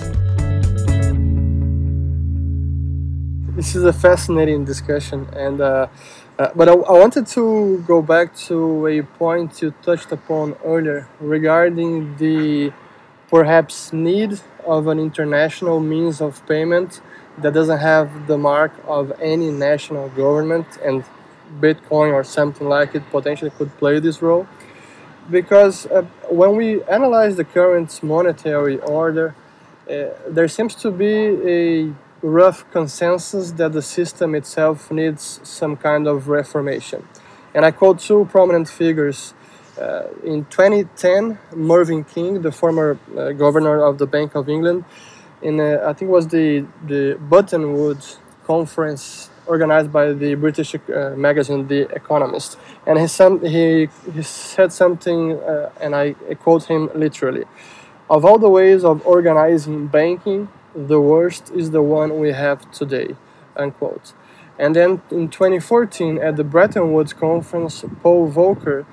[3.54, 5.88] This is a fascinating discussion and uh,
[6.38, 11.08] uh, but I, I, wanted to go back to a point you touched upon earlier
[11.20, 12.72] regarding the
[13.28, 17.00] perhaps need of an international means of payment
[17.38, 21.04] that doesn't have the mark of any national government, and
[21.60, 24.46] Bitcoin or something like it potentially could play this role.
[25.30, 29.34] Because uh, when we analyze the current monetary order,
[29.88, 36.06] uh, there seems to be a rough consensus that the system itself needs some kind
[36.06, 37.06] of reformation.
[37.54, 39.34] And I quote two prominent figures.
[39.80, 44.84] Uh, in 2010, Mervyn King, the former uh, governor of the Bank of England,
[45.42, 51.14] in uh, I think it was the the Buttonwood conference organized by the British uh,
[51.16, 56.90] magazine The Economist, and he some, he, he said something, uh, and I quote him
[56.94, 57.44] literally:
[58.08, 63.16] "Of all the ways of organizing banking, the worst is the one we have today,
[63.56, 64.12] unquote.
[64.58, 68.84] And then in 2014 at the Bretton Woods conference, Paul Volcker,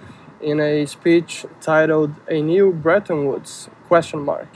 [0.42, 4.48] in a speech titled "A New Bretton Woods?" question mark,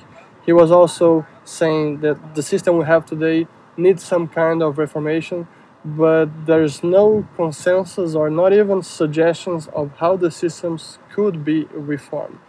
[0.45, 5.47] he was also saying that the system we have today needs some kind of reformation,
[5.83, 12.39] but there's no consensus or not even suggestions of how the systems could be reformed.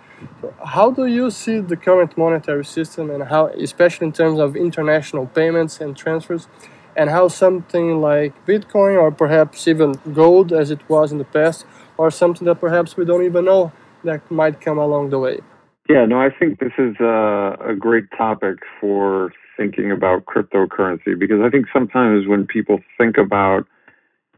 [0.41, 4.57] So how do you see the current monetary system and how, especially in terms of
[4.57, 6.49] international payments and transfers,
[6.97, 11.67] and how something like Bitcoin or perhaps even gold as it was in the past,
[11.97, 13.73] or something that perhaps we don't even know
[14.05, 15.41] that might come along the way?
[15.89, 21.41] Yeah, no, I think this is a, a great topic for thinking about cryptocurrency because
[21.43, 23.67] I think sometimes when people think about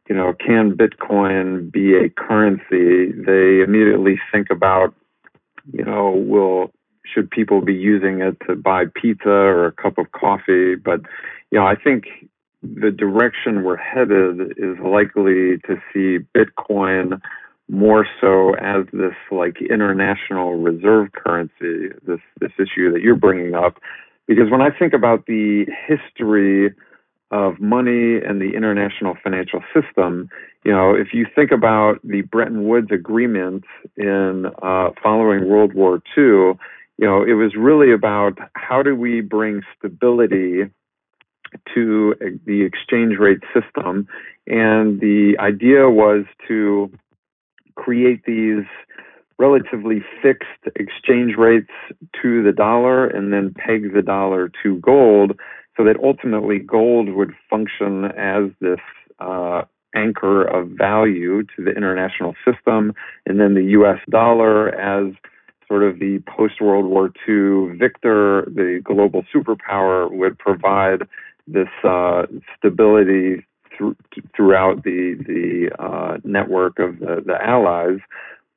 [0.09, 3.13] you know, can Bitcoin be a currency?
[3.13, 4.95] They immediately think about
[5.73, 6.73] you know, will
[7.05, 10.75] should people be using it to buy pizza or a cup of coffee?
[10.75, 11.01] But
[11.51, 12.05] you know, I think
[12.63, 17.21] the direction we're headed is likely to see Bitcoin
[17.69, 23.79] more so as this like international reserve currency, this this issue that you're bringing up,
[24.27, 26.75] because when I think about the history
[27.31, 30.29] of money and the international financial system,
[30.65, 33.65] you know, if you think about the Bretton Woods Agreement
[33.97, 36.59] in uh, following World War II,
[36.99, 40.71] you know, it was really about how do we bring stability
[41.75, 42.15] to
[42.45, 44.09] the exchange rate system,
[44.47, 46.91] and the idea was to
[47.77, 48.65] create these
[49.39, 50.47] relatively fixed
[50.77, 51.71] exchange rates
[52.23, 55.39] to the dollar and then peg the dollar to gold
[55.77, 58.81] so that ultimately gold would function as this
[59.19, 59.63] uh,
[59.95, 62.93] anchor of value to the international system
[63.27, 65.15] and then the US dollar as
[65.69, 71.03] sort of the post World War II victor, the global superpower would provide
[71.47, 73.45] this uh, stability
[74.35, 77.99] throughout the the uh, network of the, the allies.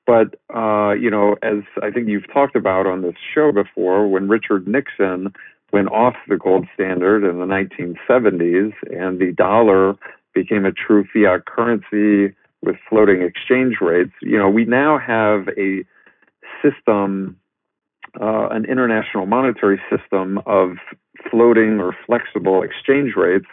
[0.06, 4.28] But uh, you know, as I think you've talked about on this show before, when
[4.28, 5.34] Richard Nixon
[5.72, 9.96] went off the gold standard in the 1970s, and the dollar
[10.34, 15.86] became a true fiat currency with floating exchange rates, you know, we now have a
[16.62, 17.38] system,
[18.20, 20.76] uh, an international monetary system of
[21.32, 23.46] floating or flexible exchange rates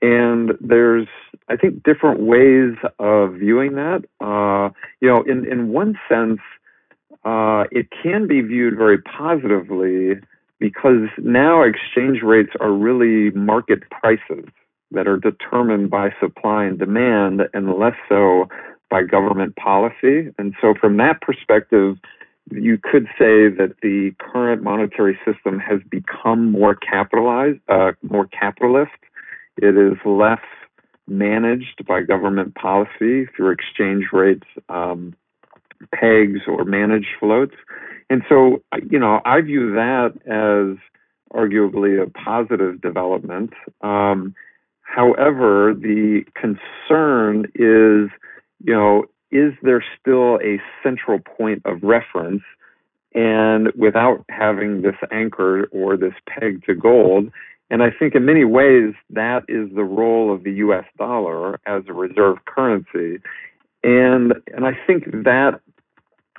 [0.00, 1.08] and there's,
[1.48, 4.04] I think, different ways of viewing that.
[4.20, 6.40] Uh, you know, in, in one sense,
[7.24, 10.20] uh, it can be viewed very positively
[10.58, 14.44] because now exchange rates are really market prices
[14.90, 18.48] that are determined by supply and demand and less so
[18.90, 20.32] by government policy.
[20.38, 21.96] And so, from that perspective,
[22.50, 28.92] you could say that the current monetary system has become more capitalized, uh, more capitalist,
[29.60, 30.40] it is less
[31.06, 35.14] managed by government policy through exchange rates, um,
[35.92, 37.54] pegs, or managed floats.
[38.10, 40.78] And so, you know, I view that as
[41.32, 43.52] arguably a positive development.
[43.82, 44.34] Um,
[44.82, 48.10] however, the concern is,
[48.64, 52.42] you know, is there still a central point of reference?
[53.14, 57.30] And without having this anchor or this peg to gold,
[57.70, 61.82] and I think in many ways that is the role of the US dollar as
[61.88, 63.20] a reserve currency.
[63.82, 65.60] And and I think that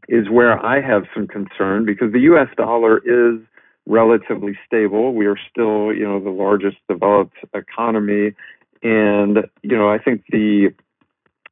[0.10, 3.40] is where I have some concern because the US dollar is
[3.86, 5.14] relatively stable.
[5.14, 8.36] We are still, you know, the largest developed economy
[8.82, 10.74] and you know, I think the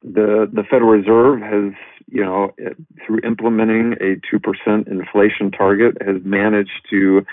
[0.02, 1.72] the the Federal Reserve has,
[2.06, 2.54] you know,
[3.04, 7.26] through implementing a 2% inflation target has managed to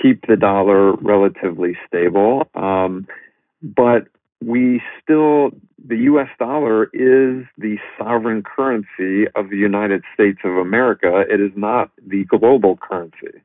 [0.00, 2.48] keep the dollar relatively stable.
[2.54, 3.06] Um,
[3.62, 4.06] but
[4.44, 5.50] we still,
[5.84, 11.24] the US dollar is the sovereign currency of the United States of America.
[11.28, 13.40] It is not the global currency.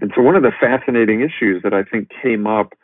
[0.00, 2.74] And so, one of the fascinating issues that I think came up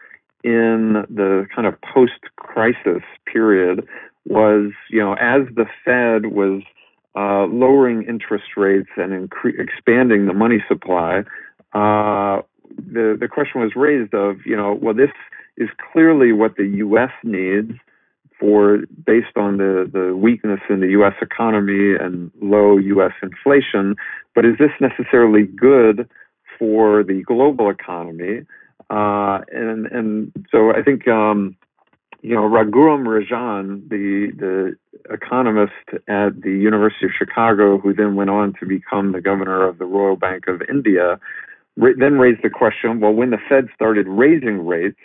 [0.42, 3.86] in the kind of post crisis period
[4.26, 6.62] was, you know, as the Fed was
[7.16, 11.22] uh, lowering interest rates and incre- expanding the money supply,
[11.72, 12.42] uh,
[12.76, 15.10] the the question was raised of you know well this
[15.56, 17.10] is clearly what the U.S.
[17.22, 17.72] needs
[18.38, 21.14] for based on the the weakness in the U.S.
[21.22, 23.12] economy and low U.S.
[23.22, 23.96] inflation,
[24.34, 26.08] but is this necessarily good
[26.58, 28.42] for the global economy?
[28.90, 31.56] Uh, and and so I think um,
[32.22, 34.76] you know Raghuram Rajan, the the
[35.12, 35.72] economist
[36.08, 39.84] at the University of Chicago, who then went on to become the governor of the
[39.84, 41.20] Royal Bank of India
[41.76, 45.00] then raised the question well when the fed started raising rates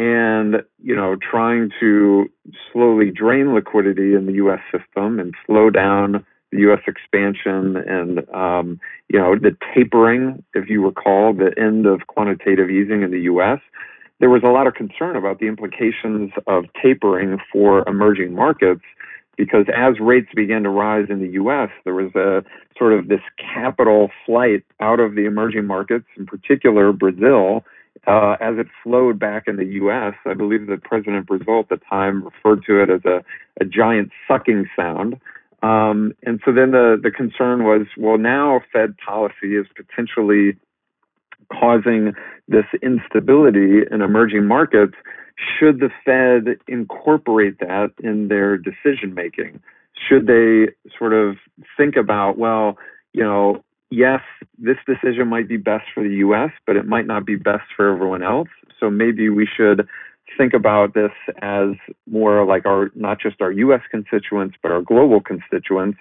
[0.00, 2.26] and you know trying to
[2.72, 8.80] slowly drain liquidity in the us system and slow down the us expansion and um,
[9.10, 13.60] you know the tapering if you recall the end of quantitative easing in the us
[14.20, 18.82] there was a lot of concern about the implications of tapering for emerging markets
[19.36, 22.44] because as rates began to rise in the US, there was a
[22.76, 27.64] sort of this capital flight out of the emerging markets, in particular Brazil,
[28.06, 30.14] uh, as it flowed back in the US.
[30.26, 33.22] I believe that President Brazil at the time referred to it as a,
[33.60, 35.20] a giant sucking sound.
[35.62, 40.56] Um, and so then the, the concern was well, now Fed policy is potentially
[41.52, 42.14] causing
[42.48, 44.94] this instability in emerging markets
[45.40, 49.60] should the Fed incorporate that in their decision making?
[49.94, 51.36] Should they sort of
[51.76, 52.78] think about, well,
[53.12, 54.20] you know, yes,
[54.58, 57.92] this decision might be best for the US, but it might not be best for
[57.92, 58.48] everyone else.
[58.78, 59.86] So maybe we should
[60.38, 61.10] think about this
[61.42, 61.70] as
[62.08, 65.98] more like our not just our US constituents, but our global constituents.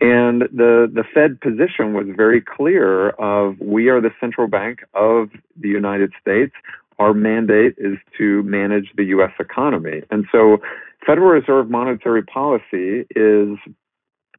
[0.00, 5.28] And the, the Fed position was very clear of we are the central bank of
[5.60, 6.52] the United States.
[6.98, 9.32] Our mandate is to manage the U.S.
[9.38, 10.02] economy.
[10.10, 10.58] And so
[11.04, 13.58] Federal Reserve monetary policy is,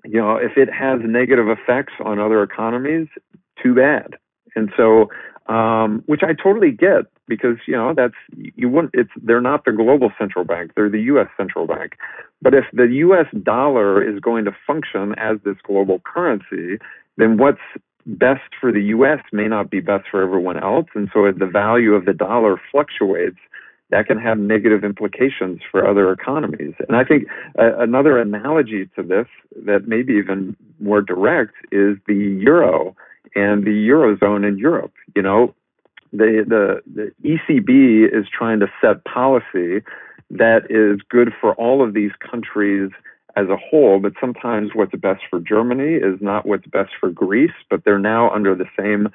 [0.06, 3.08] you know, if it has negative effects on other economies,
[3.62, 4.16] too bad.
[4.56, 5.10] And so,
[5.48, 8.92] um, which I totally get because you know that's you wouldn't.
[8.94, 11.28] It's they're not the global central bank; they're the U.S.
[11.38, 11.94] central bank.
[12.42, 13.26] But if the U.S.
[13.44, 16.78] dollar is going to function as this global currency,
[17.18, 17.60] then what's
[18.06, 19.20] best for the U.S.
[19.32, 23.40] may not be best for everyone else, and so the value of the dollar fluctuates,
[23.90, 26.74] that can have negative implications for other economies.
[26.88, 27.28] And I think
[27.60, 29.28] uh, another analogy to this
[29.66, 32.96] that may be even more direct is the euro
[33.36, 34.94] and the eurozone in Europe.
[35.16, 35.56] You know,
[36.12, 39.84] the the, the ECB is trying to set policy
[40.32, 42.90] that is good for all of these countries
[43.36, 47.52] as a whole, but sometimes what's best for Germany is not what's best for Greece,
[47.70, 49.10] but they're now under the same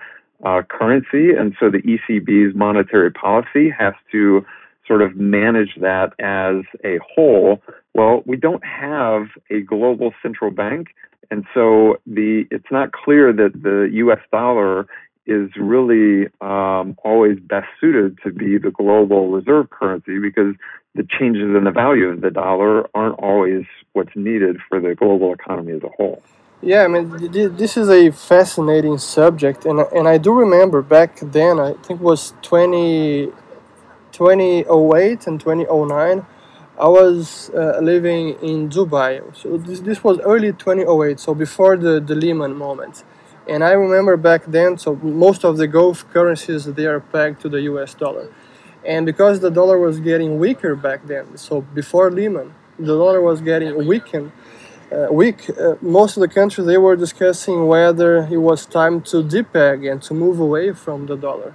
[0.44, 1.32] uh, currency.
[1.32, 4.44] And so the ECB's monetary policy has to
[4.86, 7.62] sort of manage that as a whole.
[7.94, 10.88] Well, we don't have a global central bank.
[11.30, 14.86] And so the it's not clear that the US dollar
[15.26, 20.54] is really um, always best suited to be the global reserve currency because
[20.94, 25.34] the changes in the value of the dollar aren't always what's needed for the global
[25.34, 26.22] economy as a whole.
[26.60, 31.60] Yeah, I mean, this is a fascinating subject, and and I do remember back then.
[31.60, 33.30] I think it was 20,
[34.10, 36.26] 2008 and 2009.
[36.80, 39.22] I was uh, living in Dubai.
[39.36, 43.04] So this, this was early 2008, so before the, the Lehman moment.
[43.48, 47.48] And I remember back then, so most of the Gulf currencies they are pegged to
[47.48, 48.32] the US dollar.
[48.84, 53.40] And because the dollar was getting weaker back then, so before Lehman, the dollar was
[53.40, 54.30] getting weakened,
[54.92, 55.50] uh, weak.
[55.50, 60.02] Uh, most of the countries they were discussing whether it was time to depeg and
[60.02, 61.54] to move away from the dollar.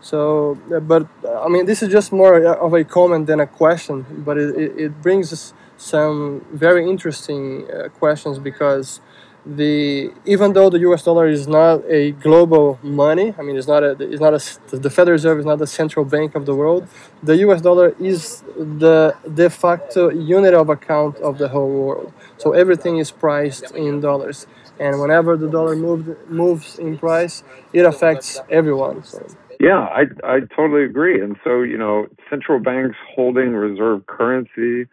[0.00, 4.04] So, uh, but I mean, this is just more of a comment than a question,
[4.18, 7.66] but it, it, brings some very interesting
[7.98, 9.00] questions because
[9.46, 11.02] the even though the U.S.
[11.02, 14.90] dollar is not a global money, I mean, it's not a, it's not a, the
[14.90, 16.88] Federal Reserve is not the central bank of the world.
[17.22, 17.60] The U.S.
[17.60, 22.12] dollar is the de facto unit of account of the whole world.
[22.38, 24.46] So everything is priced in dollars,
[24.80, 27.42] and whenever the dollar moved, moves in price,
[27.72, 29.04] it affects everyone.
[29.04, 29.26] So.
[29.60, 31.20] Yeah, I I totally agree.
[31.20, 34.88] And so you know, central banks holding reserve currency,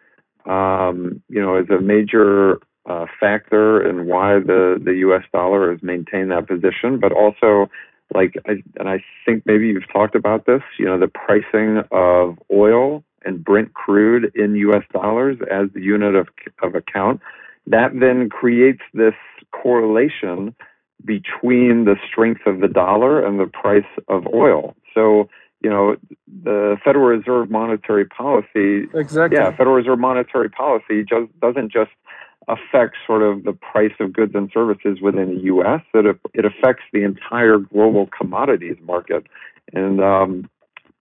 [0.46, 5.22] um, you know, is a major uh, factor in why the, the U.S.
[5.32, 7.70] dollar has maintained that position, but also
[8.14, 12.38] like, I, and I think maybe you've talked about this, you know, the pricing of
[12.52, 14.82] oil and Brent crude in U.S.
[14.92, 16.28] dollars as the unit of,
[16.62, 17.20] of account,
[17.66, 19.14] that then creates this
[19.52, 20.54] correlation
[21.04, 24.74] between the strength of the dollar and the price of oil.
[24.94, 25.28] So,
[25.60, 29.38] you know, the Federal Reserve monetary policy, exactly.
[29.38, 31.90] yeah, Federal Reserve monetary policy just doesn't just
[32.48, 35.80] affects sort of the price of goods and services within the U.S.
[35.94, 39.26] That it, affects the entire global commodities market,
[39.72, 40.50] and um,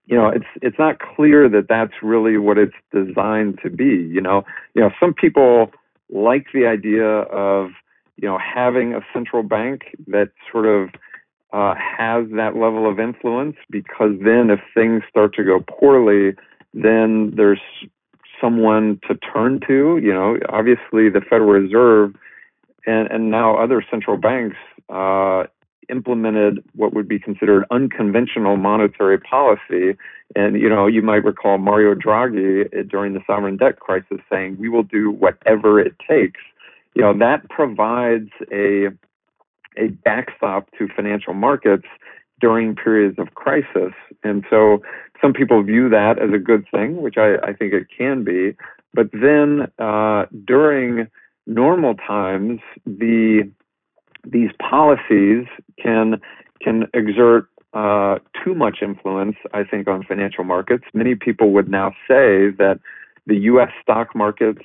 [0.06, 4.10] you know it's it's not clear that that's really what it's designed to be.
[4.12, 4.44] You know,
[4.76, 5.72] you know some people
[6.10, 7.72] like the idea of
[8.18, 10.90] you know having a central bank that sort of
[11.54, 16.36] uh, has that level of influence because then if things start to go poorly,
[16.74, 17.60] then there's
[18.42, 20.00] someone to turn to.
[20.02, 22.16] You know, obviously the Federal Reserve
[22.86, 24.58] and, and now other central banks
[24.90, 25.44] uh,
[25.90, 29.98] implemented what would be considered unconventional monetary policy.
[30.36, 34.58] And, you know, you might recall Mario Draghi uh, during the sovereign debt crisis saying,
[34.60, 36.40] we will do whatever it takes.
[36.96, 38.88] You know, that provides a,
[39.78, 41.86] a backstop to financial markets
[42.42, 43.94] during periods of crisis.
[44.24, 44.82] And so
[45.22, 48.56] some people view that as a good thing, which I, I think it can be.
[48.94, 51.08] But then uh, during
[51.46, 53.50] normal times, the
[54.24, 55.46] these policies
[55.82, 56.20] can
[56.62, 60.84] can exert uh, too much influence, I think, on financial markets.
[60.94, 62.80] Many people would now say that
[63.26, 63.70] the U.S.
[63.82, 64.62] stock markets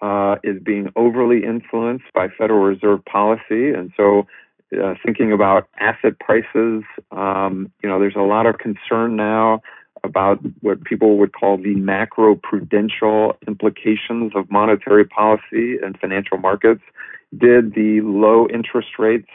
[0.00, 4.26] uh, is being overly influenced by Federal Reserve policy, and so
[4.82, 9.60] uh, thinking about asset prices, um, you know, there's a lot of concern now
[10.04, 16.82] about what people would call the macro prudential implications of monetary policy and financial markets.
[17.36, 19.30] Did the low interest rates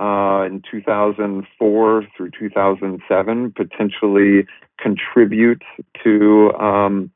[0.00, 4.46] uh, in 2004 through 2007 potentially
[4.78, 5.62] contribute
[6.02, 7.10] to um,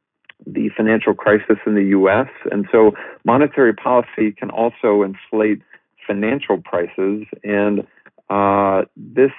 [0.46, 2.28] the financial crisis in the U.S.?
[2.50, 2.92] And so
[3.24, 5.62] monetary policy can also inflate
[6.08, 7.26] financial prices.
[7.44, 7.86] And
[8.30, 9.30] uh, this,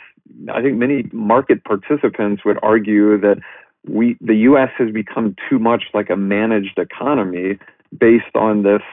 [0.53, 3.41] I think many market participants would argue that
[3.85, 4.69] we, the U.S.
[4.77, 7.59] has become too much like a managed economy
[7.97, 8.83] based on this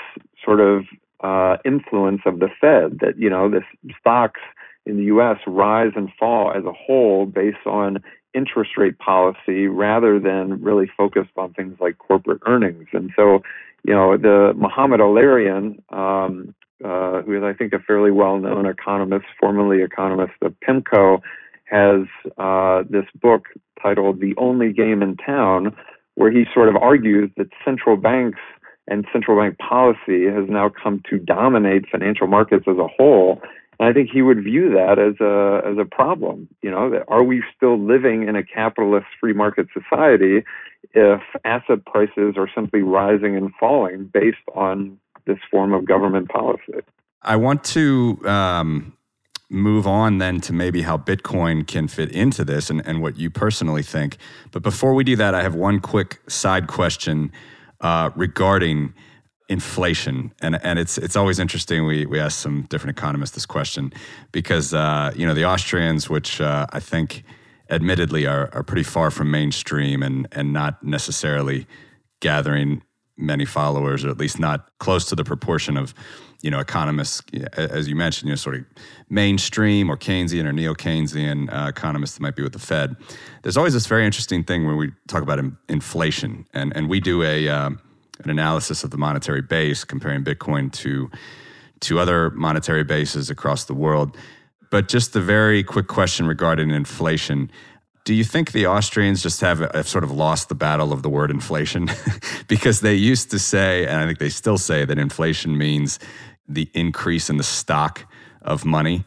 [0.45, 0.85] sort of
[1.20, 2.99] uh, influence of the Fed.
[3.01, 3.64] That you know, this
[4.01, 4.41] stocks
[4.87, 5.39] in the U.S.
[5.47, 8.03] rise and fall as a whole based on
[8.35, 12.87] interest rate policy rather than really focused on things like corporate earnings.
[12.93, 13.43] And so,
[13.85, 16.55] you know, the Mohamed El-Erian, um,
[16.85, 21.20] uh, who is, I think, a fairly well-known economist, formerly economist of PIMCO,
[21.64, 22.07] has
[22.39, 23.45] uh, this book
[23.83, 25.74] titled "The Only Game in Town,"
[26.14, 28.39] where he sort of argues that central banks
[28.89, 33.43] and central bank policy has now come to dominate financial markets as a whole
[33.79, 36.49] and I think he would view that as a as a problem.
[36.62, 40.45] You know, that are we still living in a capitalist free market society
[40.95, 46.81] if asset prices are simply rising and falling based on this form of government policy?
[47.22, 48.97] I want to um,
[49.51, 53.31] move on then to maybe how Bitcoin can fit into this and, and what you
[53.31, 54.16] personally think.
[54.53, 57.33] But before we do that, I have one quick side question
[57.81, 58.95] uh, regarding
[59.49, 63.93] inflation and and it's it's always interesting we we ask some different economists this question
[64.33, 67.22] because uh, you know the Austrians which uh, I think
[67.70, 71.66] admittedly are are pretty far from mainstream and and not necessarily
[72.20, 72.83] gathering
[73.17, 75.95] many followers or at least not close to the proportion of
[76.43, 77.23] you know economists
[77.57, 78.64] as you mentioned you know sort of
[79.09, 82.95] mainstream or Keynesian or neo Keynesian uh, economists that might be with the Fed
[83.43, 85.39] there's always this very interesting thing when we talk about
[85.69, 87.81] inflation and and we do a um,
[88.25, 91.11] an analysis of the monetary base, comparing Bitcoin to
[91.81, 94.17] to other monetary bases across the world.
[94.71, 97.51] But just the very quick question regarding inflation.
[98.07, 101.09] Do you think the Austrians just have, have sort of lost the battle of the
[101.09, 101.91] word inflation?
[102.47, 105.99] because they used to say, and I think they still say, that inflation means
[106.47, 108.07] the increase in the stock
[108.43, 109.05] of money.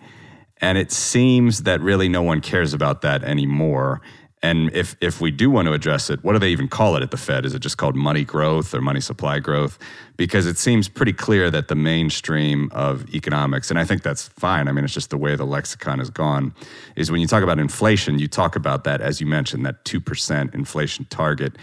[0.58, 4.02] And it seems that really no one cares about that anymore.
[4.42, 7.04] And if if we do want to address it, what do they even call it
[7.04, 7.46] at the Fed?
[7.46, 9.78] Is it just called money growth or money supply growth?
[10.16, 14.70] Because it seems pretty clear that the mainstream of economics, and I think that's fine.
[14.70, 16.54] I mean, it's just the way the lexicon has gone.
[16.96, 20.00] Is when you talk about inflation, you talk about that as you mentioned that two
[20.00, 21.58] percent inflation target,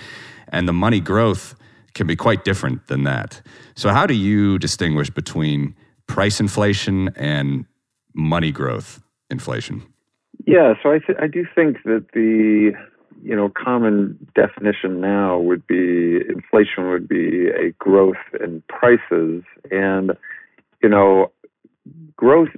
[0.49, 1.55] and the money growth
[1.95, 3.41] can be quite different than that.
[3.75, 5.75] So how do you distinguish between
[6.07, 7.65] price inflation and
[8.15, 9.01] money growth
[9.31, 9.83] inflation?
[10.47, 12.73] Yeah, so I th- I do think that the
[13.23, 19.43] you know common definition now would be inflation would be a growth in prices,
[19.73, 20.13] and
[20.83, 21.33] you know
[22.17, 22.51] growth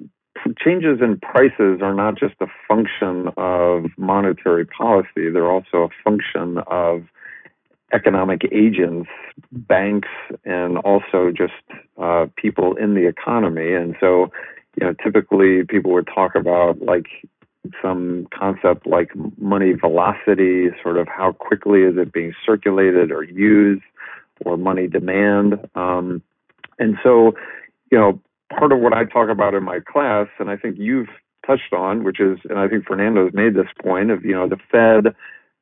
[0.63, 6.59] changes in prices are not just a function of monetary policy; they're also a function
[6.67, 7.05] of
[7.95, 9.09] economic agents,
[9.51, 10.09] banks,
[10.45, 11.55] and also just
[11.97, 14.31] uh, people in the economy, and so
[14.79, 17.07] you know, typically people would talk about like
[17.83, 23.83] some concept like money velocity, sort of how quickly is it being circulated or used,
[24.45, 25.59] or money demand.
[25.75, 26.23] Um,
[26.79, 27.33] and so,
[27.91, 28.21] you know,
[28.57, 31.09] part of what I talk about in my class, and I think you've
[31.47, 34.59] touched on, which is, and I think Fernando's made this point of, you know, the
[34.71, 35.15] Fed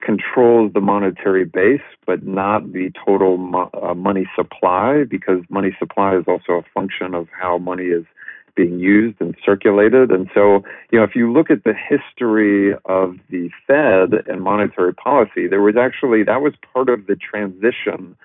[0.03, 6.17] controls the monetary base, but not the total mo- uh, money supply, because money supply
[6.17, 8.05] is also a function of how money is
[8.57, 10.11] being used and circulated.
[10.11, 14.95] And so, you know, if you look at the history of the Fed and monetary
[14.95, 18.17] policy, there was actually, that was part of the transition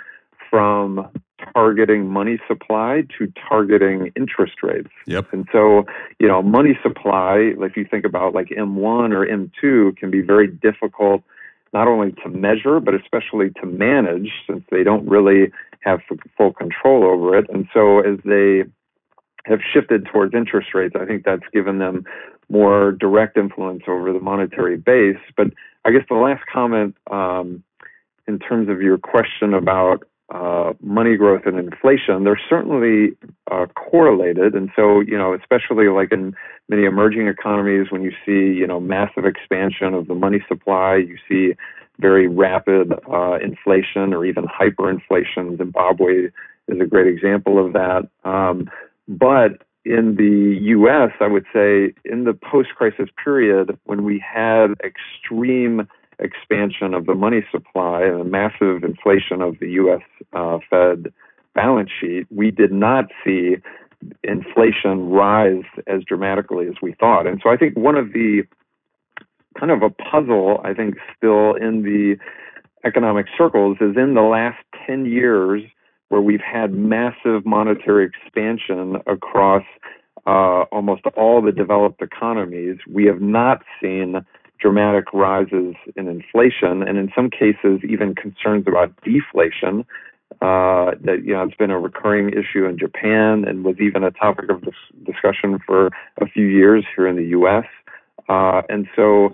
[0.50, 1.08] from
[1.54, 4.90] targeting money supply to targeting interest rates.
[5.08, 5.34] Yep.
[5.34, 5.86] And so,
[6.20, 10.48] you know, money supply, if you think about like M1 or M2, can be very
[10.48, 11.24] difficult
[11.74, 15.52] not only to measure, but especially to manage since they don't really
[15.82, 16.00] have
[16.38, 17.50] full control over it.
[17.50, 18.64] And so as they
[19.46, 20.96] have shifted towards interest rates.
[21.00, 22.06] I think that's given them
[22.50, 25.18] more direct influence over the monetary base.
[25.36, 25.48] But
[25.86, 27.64] I guess the last comment um,
[28.28, 33.18] in terms of your question about uh, money growth and inflation, they're certainly
[33.52, 34.54] uh, correlated.
[34.54, 36.34] And so, you know, especially like in
[36.70, 41.18] many emerging economies, when you see, you know, massive expansion of the money supply, you
[41.28, 41.56] see
[42.00, 45.58] very rapid uh, inflation or even hyperinflation.
[45.58, 46.30] Zimbabwe
[46.68, 48.08] is a great example of that.
[48.24, 48.70] Um,
[49.20, 54.76] but in the US, I would say in the post crisis period, when we had
[54.84, 55.88] extreme
[56.20, 60.02] expansion of the money supply and a massive inflation of the US
[60.34, 61.12] uh, Fed
[61.56, 63.58] balance sheet, we did not see
[64.24, 67.28] inflation rise as dramatically as we thought.
[67.28, 68.44] And so I think one of the
[69.60, 72.18] kind of a puzzle, I think, still in the
[72.86, 74.58] economic circles is in the last
[74.88, 75.64] 10 years
[76.12, 79.64] where we've had massive monetary expansion across
[80.28, 84.20] uh, almost all the developed economies, we have not seen
[84.60, 89.86] dramatic rises in inflation, and in some cases, even concerns about deflation.
[90.42, 94.12] Uh, that you know, it's been a recurring issue in Japan, and was even a
[94.12, 94.74] topic of dis-
[95.06, 95.88] discussion for
[96.20, 97.66] a few years here in the U.S.
[98.28, 99.34] Uh, and so,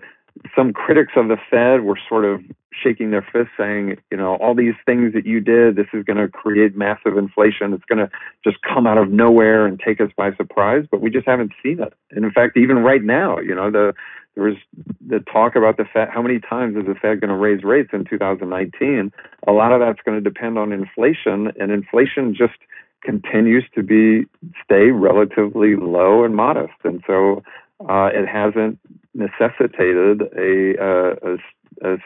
[0.56, 2.42] some critics of the Fed were sort of
[2.82, 6.18] shaking their fists, saying, you know, all these things that you did, this is going
[6.18, 7.74] to create massive inflation.
[7.74, 8.10] It's going to
[8.44, 10.86] just come out of nowhere and take us by surprise.
[10.90, 11.94] But we just haven't seen it.
[12.12, 13.94] And in fact, even right now, you know, the
[14.36, 14.58] there was
[15.06, 16.10] the talk about the Fed.
[16.14, 19.12] How many times is the Fed going to raise rates in 2019?
[19.48, 22.54] A lot of that's going to depend on inflation, and inflation just
[23.02, 24.28] continues to be
[24.64, 27.42] stay relatively low and modest, and so
[27.90, 28.80] uh, it hasn't
[29.16, 31.38] necessitated a, a, a,
[31.84, 31.98] a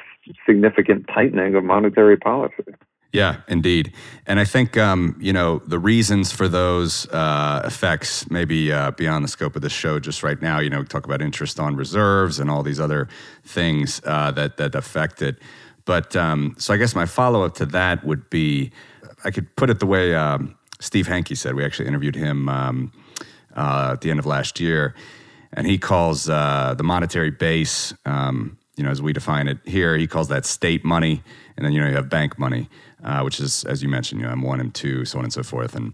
[0.45, 2.73] significant tightening of monetary policy.
[3.13, 3.91] Yeah, indeed.
[4.25, 9.25] And I think, um, you know, the reasons for those uh, effects maybe uh, beyond
[9.25, 12.39] the scope of the show just right now, you know, talk about interest on reserves
[12.39, 13.09] and all these other
[13.43, 15.39] things uh, that, that affect it.
[15.83, 18.71] But um, so I guess my follow up to that would be
[19.23, 21.55] I could put it the way um, Steve Hanke said.
[21.55, 22.91] We actually interviewed him um,
[23.55, 24.95] uh, at the end of last year.
[25.53, 29.97] And he calls uh, the monetary base, um, you know, as we define it here,
[29.97, 31.23] he calls that state money.
[31.57, 32.69] And then, you know, you have bank money
[33.03, 35.43] uh, which is, as you mentioned, you know, M1, and M2, so on and so
[35.43, 35.75] forth.
[35.75, 35.93] And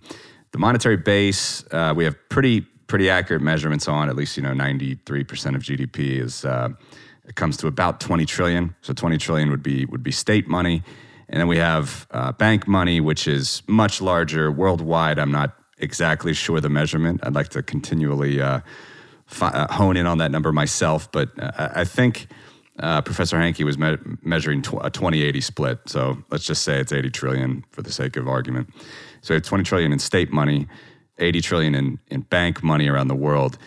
[0.51, 4.09] the monetary base, uh, we have pretty pretty accurate measurements on.
[4.09, 6.69] At least, you know, 93% of GDP is uh,
[7.25, 8.75] it comes to about 20 trillion.
[8.81, 10.83] So 20 trillion would be would be state money.
[11.29, 15.19] And then we have uh, bank money, which is much larger worldwide.
[15.19, 17.19] I'm not exactly sure the measurement.
[17.23, 18.61] I'd like to continually uh,
[19.25, 22.27] fi- uh, hone in on that number myself, but I think
[22.79, 25.79] uh, Professor Hanke was me- measuring tw- a 20-80 split.
[25.87, 28.69] So let's just say it's 80 trillion for the sake of argument.
[29.21, 30.67] So you have 20 trillion in state money,
[31.17, 33.57] 80 trillion in, in bank money around the world.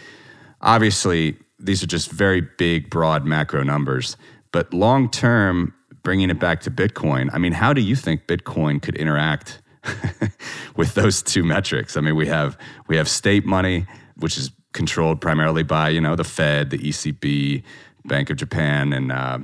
[0.60, 4.16] Obviously, these are just very big, broad macro numbers.
[4.52, 8.80] But long term, bringing it back to Bitcoin, I mean, how do you think Bitcoin
[8.80, 9.60] could interact
[10.76, 11.96] with those two metrics?
[11.96, 12.56] I mean, we have
[12.88, 13.86] we have state money,
[14.16, 17.62] which is controlled primarily by you know the Fed, the ECB,
[18.04, 19.38] Bank of Japan and uh,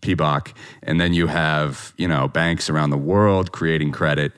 [0.00, 0.52] PBOC,
[0.82, 4.32] and then you have you know banks around the world creating credit,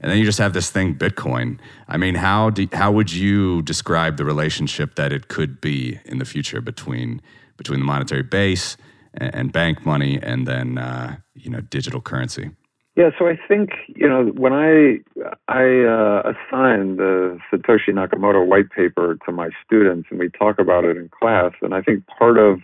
[0.00, 1.58] and then you just have this thing Bitcoin.
[1.88, 6.18] I mean, how do, how would you describe the relationship that it could be in
[6.18, 7.20] the future between
[7.56, 8.76] between the monetary base
[9.14, 12.50] and, and bank money, and then uh, you know digital currency?
[12.98, 14.98] Yeah, so I think you know when I
[15.46, 20.84] I uh, assign the Satoshi Nakamoto white paper to my students, and we talk about
[20.84, 22.60] it in class, and I think part of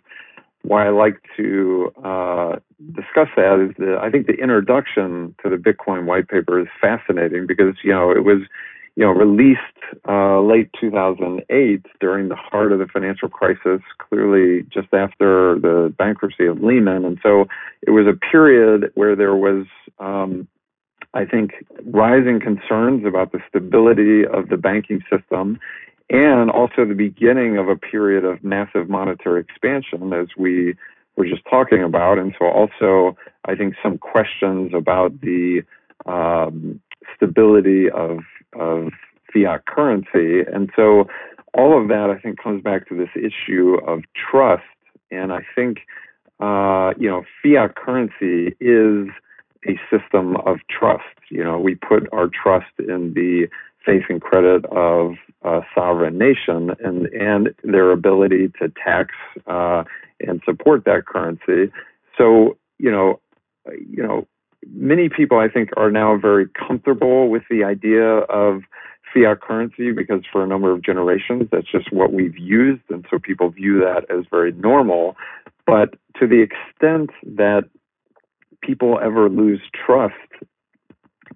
[0.65, 2.57] why I like to uh,
[2.93, 7.47] discuss that is that I think the introduction to the Bitcoin white paper is fascinating
[7.47, 8.41] because you know it was
[8.97, 9.61] you know released
[10.09, 16.47] uh, late 2008 during the heart of the financial crisis, clearly just after the bankruptcy
[16.47, 17.45] of Lehman, and so
[17.83, 19.67] it was a period where there was.
[19.99, 20.49] Um,
[21.17, 21.53] I think
[21.85, 25.61] rising concerns about the stability of the banking system
[26.11, 30.75] and also the beginning of a period of massive monetary expansion, as we
[31.17, 32.19] were just talking about.
[32.19, 35.63] And so, also, I think some questions about the
[36.07, 36.81] um,
[37.17, 38.19] stability of,
[38.59, 38.93] of
[39.33, 40.41] fiat currency.
[40.53, 41.09] And so,
[41.55, 44.63] all of that, I think, comes back to this issue of trust.
[45.11, 45.79] And I think,
[46.41, 49.09] uh, you know, fiat currency is
[49.67, 51.05] a system of trust.
[51.31, 53.47] You know, we put our trust in the
[53.87, 55.15] faith and credit of
[55.45, 59.11] a sovereign nation and and their ability to tax
[59.47, 59.85] uh,
[60.21, 61.73] and support that currency.
[62.17, 63.21] So you know,
[63.71, 64.27] you know,
[64.73, 68.63] many people I think are now very comfortable with the idea of
[69.13, 73.19] fiat currency because for a number of generations that's just what we've used, and so
[73.19, 75.17] people view that as very normal.
[75.67, 77.65] But to the extent that
[78.63, 80.15] people ever lose trust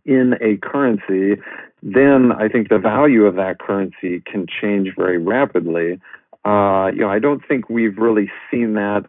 [0.09, 1.41] in a currency,
[1.83, 6.01] then I think the value of that currency can change very rapidly.
[6.45, 9.05] Uh, you know, I don't think we've really seen that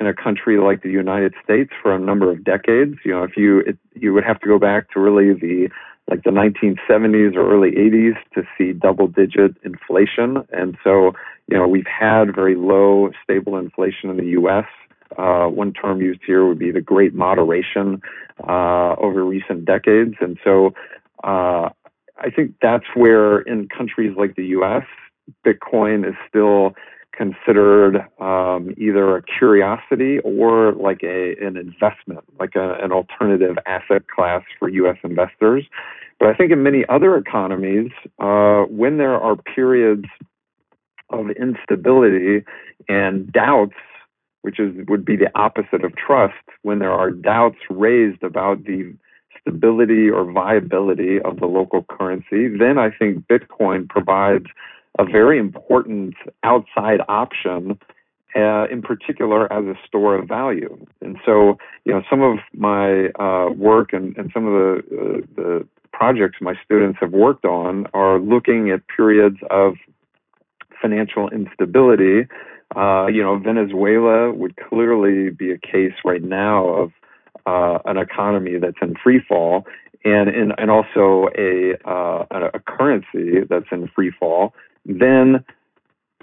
[0.00, 2.96] in a country like the United States for a number of decades.
[3.04, 5.68] You know, if you it, you would have to go back to really the
[6.10, 11.12] like the 1970s or early 80s to see double-digit inflation, and so
[11.48, 14.66] you know we've had very low, stable inflation in the U.S.
[15.16, 18.00] Uh, one term used here would be the great moderation
[18.48, 20.14] uh, over recent decades.
[20.20, 20.74] And so
[21.22, 21.70] uh,
[22.18, 24.84] I think that's where, in countries like the US,
[25.46, 26.74] Bitcoin is still
[27.16, 34.08] considered um, either a curiosity or like a, an investment, like a, an alternative asset
[34.08, 35.64] class for US investors.
[36.18, 40.06] But I think in many other economies, uh, when there are periods
[41.10, 42.44] of instability
[42.88, 43.74] and doubts,
[44.44, 48.94] which is would be the opposite of trust, when there are doubts raised about the
[49.40, 54.44] stability or viability of the local currency, then I think Bitcoin provides
[54.98, 57.78] a very important outside option,
[58.36, 60.74] uh, in particular as a store of value.
[61.00, 65.20] And so, you know, some of my uh, work and, and some of the, uh,
[65.36, 69.76] the projects my students have worked on are looking at periods of
[70.82, 72.28] financial instability.
[72.76, 76.92] Uh, you know, Venezuela would clearly be a case right now of
[77.46, 79.66] uh, an economy that's in free fall,
[80.04, 84.54] and and, and also a uh, a currency that's in free fall.
[84.86, 85.44] Then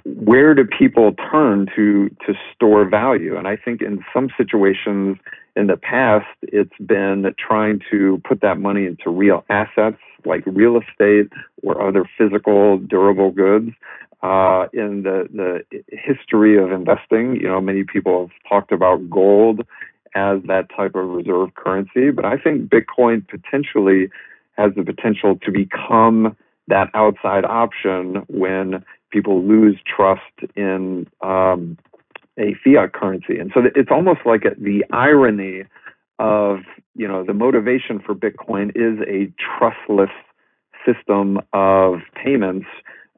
[0.04, 3.38] where do people turn to to store value?
[3.38, 5.18] And I think in some situations
[5.56, 10.78] in the past, it's been trying to put that money into real assets like real
[10.80, 11.30] estate
[11.64, 13.72] or other physical durable goods.
[14.24, 19.62] Uh, in the, the history of investing, you know, many people have talked about gold
[20.14, 24.10] as that type of reserve currency, but I think Bitcoin potentially
[24.58, 26.36] has the potential to become
[26.68, 30.22] that outside option when people lose trust
[30.56, 31.78] in um,
[32.38, 33.40] a fiat currency.
[33.40, 35.64] And so it's almost like the irony
[36.20, 36.60] of,
[36.96, 40.12] you know, the motivation for Bitcoin is a trustless
[40.86, 42.68] system of payments.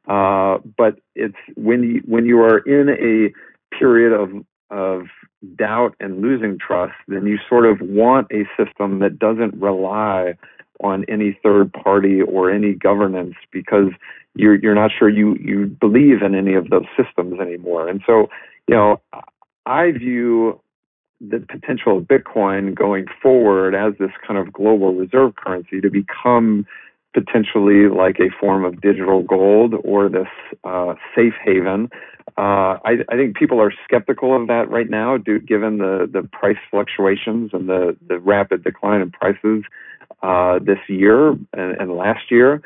[0.07, 4.29] Uh, but it's when you, when you are in a period of,
[4.69, 5.07] of
[5.55, 10.35] doubt and losing trust, then you sort of want a system that doesn't rely
[10.83, 13.91] on any third party or any governance because
[14.35, 17.87] you're you're not sure you you believe in any of those systems anymore.
[17.87, 18.27] And so,
[18.67, 19.01] you know,
[19.65, 20.59] I view
[21.21, 26.65] the potential of Bitcoin going forward as this kind of global reserve currency to become
[27.13, 30.27] potentially like a form of digital gold or this
[30.63, 31.89] uh, safe haven.
[32.37, 36.27] Uh, I, I, think people are skeptical of that right now, due, given the, the
[36.27, 39.63] price fluctuations and the, the rapid decline in prices
[40.23, 42.61] uh, this year and, and, last year.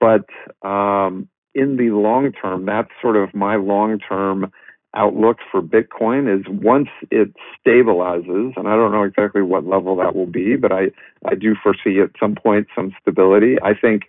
[0.00, 0.26] But
[0.66, 4.50] um, in the long term, that's sort of my long term
[4.94, 10.14] outlook for Bitcoin is once it stabilizes, and I don't know exactly what level that
[10.14, 10.90] will be, but I,
[11.24, 13.56] I do foresee at some point some stability.
[13.62, 14.02] I think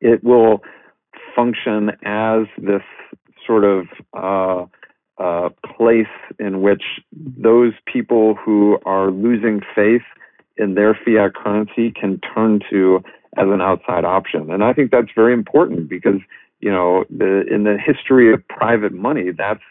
[0.00, 0.62] it will
[1.34, 2.82] function as this
[3.46, 4.66] sort of uh,
[5.22, 6.06] uh, place
[6.38, 10.02] in which those people who are losing faith
[10.56, 13.02] in their fiat currency can turn to
[13.36, 14.50] as an outside option.
[14.50, 16.20] And I think that's very important because,
[16.60, 19.62] you know, the, in the history of private money, that's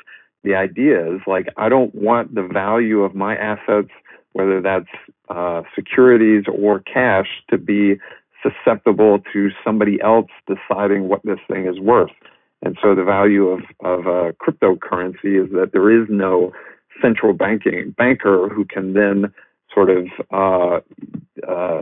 [0.43, 3.91] the idea is like, I don't want the value of my assets,
[4.33, 4.89] whether that's
[5.29, 7.95] uh, securities or cash, to be
[8.41, 12.11] susceptible to somebody else deciding what this thing is worth.
[12.63, 16.51] And so the value of, of a cryptocurrency is that there is no
[17.01, 19.33] central banking banker who can then
[19.73, 20.79] sort of uh,
[21.47, 21.81] uh,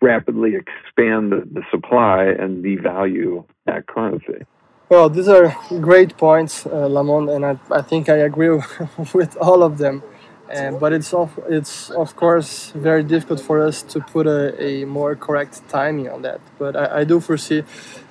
[0.00, 4.44] rapidly expand the, the supply and devalue that currency.
[4.94, 8.50] Well, these are great points, uh, Lamont, and I, I think I agree
[9.12, 10.04] with all of them.
[10.48, 14.84] Uh, but it's of, it's of course very difficult for us to put a, a
[14.84, 16.40] more correct timing on that.
[16.60, 17.64] But I, I do foresee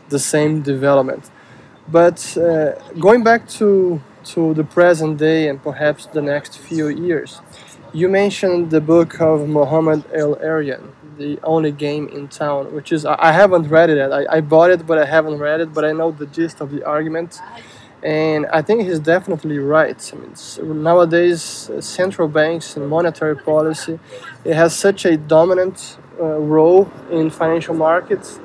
[0.10, 1.32] the same development.
[1.88, 4.02] But uh, going back to
[4.34, 7.40] to the present day and perhaps the next few years,
[7.94, 13.32] you mentioned the book of Mohamed El-Erian, the only game in town, which is I
[13.32, 14.12] haven't read it yet.
[14.12, 15.74] I, I bought it, but I haven't read it.
[15.74, 17.40] But I know the gist of the argument,
[18.02, 20.12] and I think he's definitely right.
[20.14, 24.00] I mean, nowadays uh, central banks and monetary policy
[24.46, 28.40] it has such a dominant uh, role in financial markets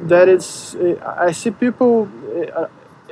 [0.00, 0.74] that it's.
[0.74, 2.08] Uh, I see people.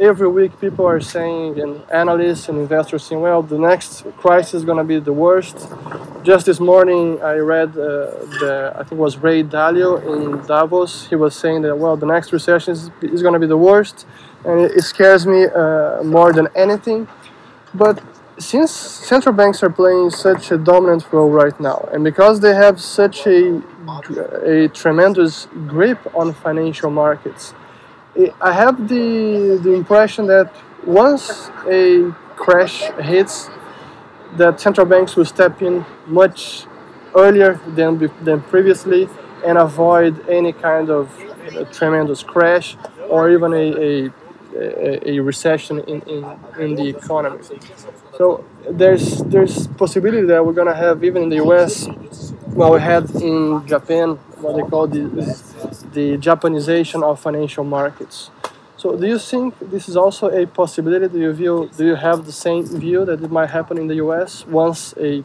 [0.00, 4.64] Every week people are saying and analysts and investors saying well the next crisis is
[4.64, 5.68] going to be the worst.
[6.22, 7.82] Just this morning i read uh,
[8.40, 11.08] the i think it was ray dalio in davos.
[11.08, 14.06] He was saying that well the next recession is, is going to be the worst
[14.46, 17.06] and it, it scares me uh, more than anything.
[17.74, 18.02] But
[18.38, 22.80] since central banks are playing such a dominant role right now and because they have
[22.80, 23.60] such a,
[24.42, 27.52] a tremendous grip on financial markets
[28.40, 30.54] I have the the impression that
[30.84, 33.48] once a crash hits,
[34.36, 36.66] that central banks will step in much
[37.14, 39.08] earlier than than previously
[39.46, 41.08] and avoid any kind of
[41.56, 42.76] uh, tremendous crash
[43.08, 44.10] or even a, a
[44.54, 46.24] a, recession in, in,
[46.58, 47.38] in the economy.
[48.18, 51.88] So there's there's possibility that we're gonna have even in the U.S.
[52.48, 55.04] Well, we had in Japan what they call the
[55.92, 58.30] the Japanization of financial markets.
[58.76, 61.06] So, do you think this is also a possibility?
[61.06, 61.70] Do you view?
[61.76, 64.44] Do you have the same view that it might happen in the U.S.
[64.46, 65.22] once a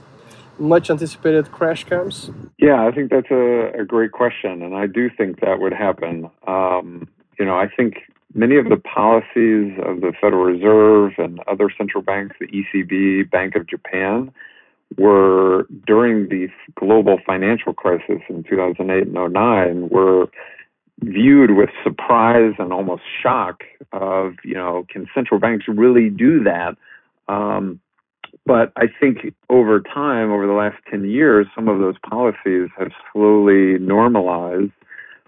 [0.60, 2.30] much anticipated crash comes?
[2.58, 6.30] Yeah, I think that's a, a great question, and I do think that would happen.
[6.46, 7.08] Um,
[7.40, 7.96] you know, I think
[8.38, 13.56] many of the policies of the Federal Reserve and other central banks, the ECB, Bank
[13.56, 14.32] of Japan,
[14.98, 16.48] were during the
[16.80, 20.28] global financial crisis in 2008 and 09 were
[21.02, 26.78] viewed with surprise and almost shock of you know can central banks really do that?
[27.28, 27.82] Um,
[28.46, 32.92] but I think over time, over the last 10 years, some of those policies have
[33.12, 34.72] slowly normalized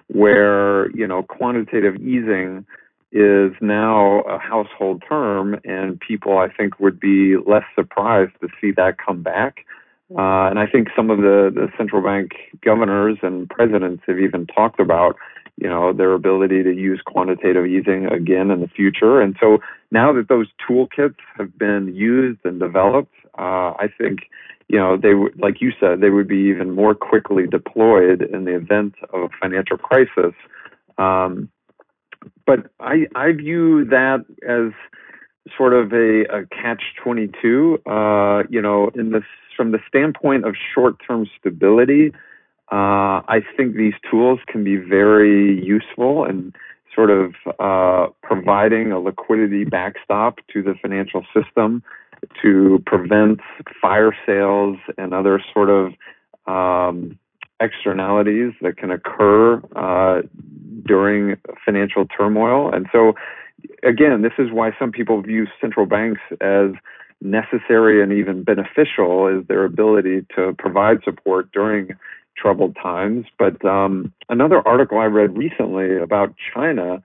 [0.08, 2.66] where, you know, quantitative easing
[3.12, 8.72] is now a household term, and people, I think, would be less surprised to see
[8.78, 9.66] that come back.
[10.12, 12.32] Uh, and I think some of the, the central bank
[12.64, 15.16] governors and presidents have even talked about,
[15.58, 19.22] you know, their ability to use quantitative easing again in the future.
[19.22, 19.60] And so
[19.92, 24.22] now that those toolkits have been used and developed, uh, I think,
[24.68, 28.46] you know, they would, like you said, they would be even more quickly deployed in
[28.46, 30.34] the event of a financial crisis.
[30.98, 31.50] Um,
[32.46, 34.74] but I, I view that as
[35.58, 39.24] sort of a, a catch 22, uh, you know, in this,
[39.56, 42.12] from the standpoint of short term stability.
[42.72, 46.56] Uh, I think these tools can be very useful and
[46.94, 51.82] sort of uh, providing a liquidity backstop to the financial system
[52.42, 53.40] to prevent
[53.82, 55.94] fire sales and other sort of
[56.46, 57.18] um,
[57.62, 60.22] externalities that can occur uh,
[60.86, 62.74] during financial turmoil.
[62.74, 63.14] And so,
[63.84, 66.72] again, this is why some people view central banks as
[67.22, 71.90] necessary and even beneficial is their ability to provide support during
[72.38, 73.26] troubled times.
[73.38, 77.02] But um, another article I read recently about China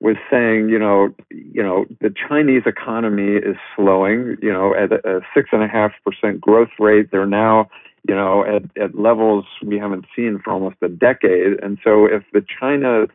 [0.00, 5.20] was saying, you know, you know, the Chinese economy is slowing, you know, at a
[5.34, 7.10] six and a half percent growth rate.
[7.10, 7.68] They're now,
[8.06, 11.62] you know, at, at levels we haven't seen for almost a decade.
[11.62, 13.06] And so if the China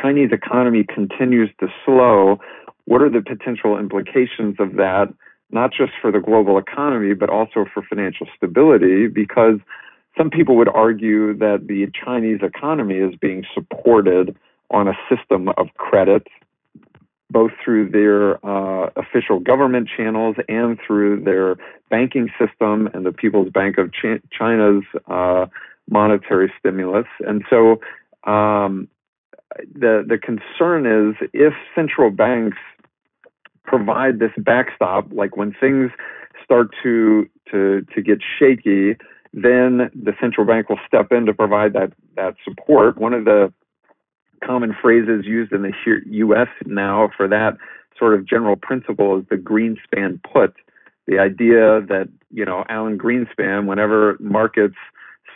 [0.00, 2.38] Chinese economy continues to slow,
[2.84, 5.12] what are the potential implications of that,
[5.50, 9.06] not just for the global economy, but also for financial stability?
[9.08, 9.58] Because
[10.16, 14.36] some people would argue that the Chinese economy is being supported
[14.72, 16.26] on a system of credit,
[17.30, 21.56] both through their uh, official government channels and through their
[21.90, 25.46] banking system and the People's Bank of Ch- China's uh,
[25.90, 27.06] monetary stimulus.
[27.20, 27.80] And so
[28.30, 28.88] um,
[29.74, 32.58] the the concern is if central banks
[33.64, 35.90] provide this backstop, like when things
[36.44, 38.96] start to to to get shaky,
[39.32, 42.98] then the central bank will step in to provide that that support.
[42.98, 43.52] One of the
[44.44, 45.72] common phrases used in the
[46.06, 46.48] U.S.
[46.66, 47.56] now for that
[47.98, 50.54] sort of general principle is the Greenspan put.
[51.06, 54.76] The idea that you know Alan Greenspan, whenever markets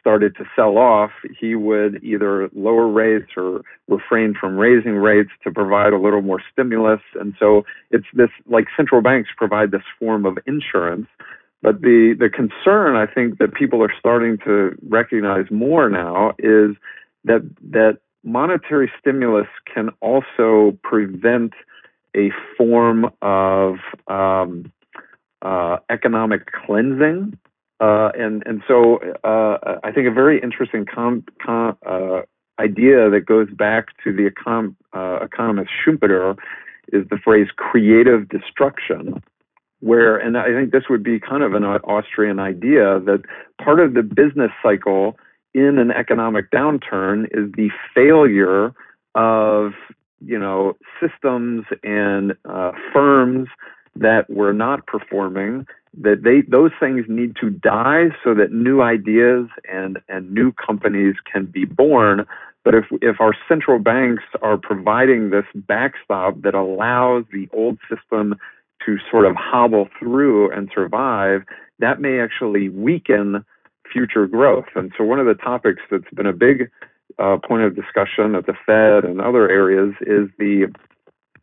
[0.07, 5.51] started to sell off, he would either lower rates or refrain from raising rates to
[5.51, 7.01] provide a little more stimulus.
[7.19, 11.09] And so it's this like central banks provide this form of insurance.
[11.61, 16.77] But the, the concern I think that people are starting to recognize more now is
[17.25, 17.43] that
[17.73, 21.53] that monetary stimulus can also prevent
[22.17, 23.77] a form of
[24.09, 24.71] um,
[25.43, 27.39] uh, economic cleansing.
[27.79, 32.23] Uh, and and so uh, I think a very interesting com, com, uh,
[32.59, 36.37] idea that goes back to the econ, uh, economist Schumpeter
[36.93, 39.23] is the phrase creative destruction,
[39.81, 43.25] where and I think this would be kind of an Austrian idea that
[43.63, 45.19] part of the business cycle
[45.57, 48.75] in an economic downturn is the failure
[49.15, 49.73] of
[50.21, 53.49] you know systems and uh, firms
[53.97, 55.67] that were not performing
[55.99, 61.15] that they those things need to die so that new ideas and and new companies
[61.33, 62.27] can be born.
[62.63, 68.35] But if if our central banks are providing this backstop that allows the old system
[68.85, 71.43] to sort of hobble through and survive
[71.79, 73.45] that may actually weaken
[73.97, 74.67] future growth.
[74.75, 76.71] And so, one of the topics that's been a big
[77.19, 80.73] uh, point of discussion at the Fed and other areas is the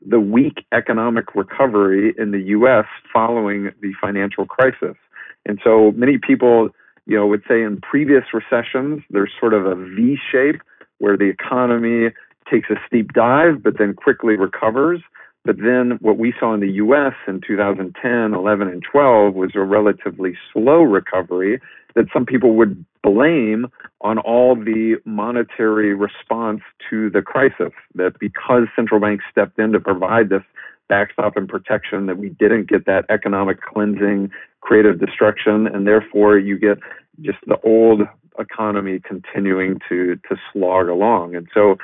[0.06, 2.86] the weak economic recovery in the U.S.
[3.14, 4.98] following the financial crisis.
[5.46, 6.70] And so, many people,
[7.08, 10.62] you know, would say in previous recessions, there's sort of a V shape
[11.00, 12.10] where the economy
[12.52, 15.02] takes a steep dive, but then quickly recovers.
[15.46, 19.62] But then what we saw in the US in 2010, 11, and 12 was a
[19.62, 21.60] relatively slow recovery
[21.96, 23.68] that some people would blame
[24.02, 27.72] on all the monetary response to the crisis.
[27.96, 30.44] That because central banks stepped in to provide this
[30.90, 34.32] backstop and protection, that we didn't get that economic cleansing,
[34.62, 36.78] creative destruction, and therefore you get
[37.22, 38.02] just the old
[38.40, 41.36] economy continuing to to slog along.
[41.36, 41.78] And so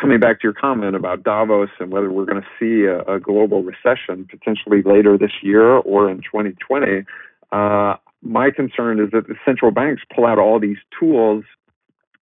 [0.00, 3.18] coming back to your comment about Davos and whether we're going to see a, a
[3.18, 7.04] global recession potentially later this year or in 2020,
[7.52, 11.44] uh, my concern is that the central banks pull out all these tools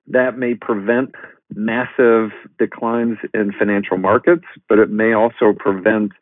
[0.07, 1.15] that may prevent
[1.55, 6.13] massive declines in financial markets, but it may also prevent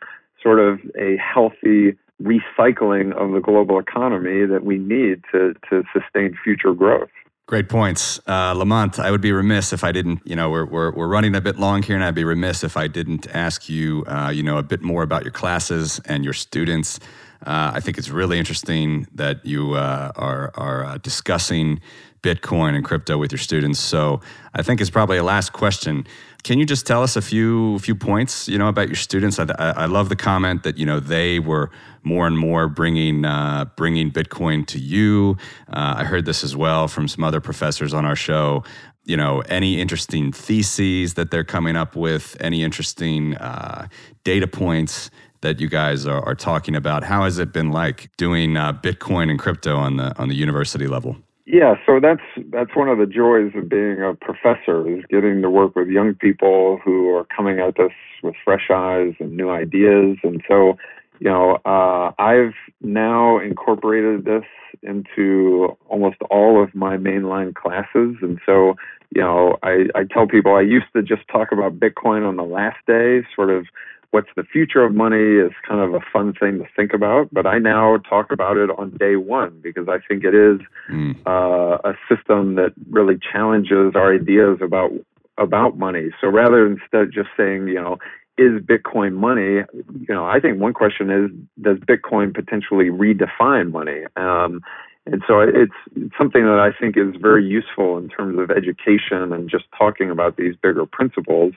[0.43, 6.37] sort of a healthy recycling of the global economy that we need to, to sustain
[6.43, 7.11] future growth.
[7.47, 8.21] Great points.
[8.27, 11.35] Uh, Lamont, I would be remiss if I didn't, you know, we're, we're, we're running
[11.35, 14.43] a bit long here, and I'd be remiss if I didn't ask you, uh, you
[14.43, 17.01] know, a bit more about your classes and your students.
[17.47, 21.81] Uh, I think it's really interesting that you uh, are, are uh, discussing
[22.23, 23.81] Bitcoin and crypto with your students.
[23.81, 24.21] So
[24.55, 26.07] I think it's probably a last question.
[26.45, 29.39] Can you just tell us a few few points, you know, about your students?
[29.39, 31.71] I, I love the comment that you know they were
[32.03, 35.37] more and more bringing uh, bringing Bitcoin to you.
[35.69, 38.65] Uh, I heard this as well from some other professors on our show.
[39.05, 43.89] You know, any interesting theses that they're coming up with, any interesting uh,
[44.25, 45.11] data points
[45.43, 47.05] that you guys are, are, talking about.
[47.05, 50.87] How has it been like doing uh, Bitcoin and crypto on the on the university
[50.87, 51.17] level?
[51.45, 55.51] Yeah, so that's that's one of the joys of being a professor is getting to
[55.51, 60.19] work with young people who are coming at this with fresh eyes and new ideas.
[60.23, 60.79] And so,
[61.19, 64.45] you know, uh, I've now incorporated this
[64.83, 68.17] into almost all of my mainline classes.
[68.23, 68.75] And so,
[69.15, 72.45] you know, I, I tell people I used to just talk about Bitcoin on the
[72.45, 73.67] last day, sort of
[74.13, 77.29] what's the future of money is kind of a fun thing to think about.
[77.33, 80.61] But I now talk about it on day one because I think it is
[80.91, 81.17] mm.
[81.27, 84.93] uh, a system that really challenges our ideas about
[85.39, 86.11] about money.
[86.21, 87.97] So rather instead just saying, you know,
[88.37, 89.65] is Bitcoin money?
[89.75, 91.31] You know, I think one question is,
[91.63, 94.05] does Bitcoin potentially redefine money?
[94.17, 94.61] Um,
[95.07, 99.33] and so it's, it's something that I think is very useful in terms of education
[99.33, 101.55] and just talking about these bigger principles.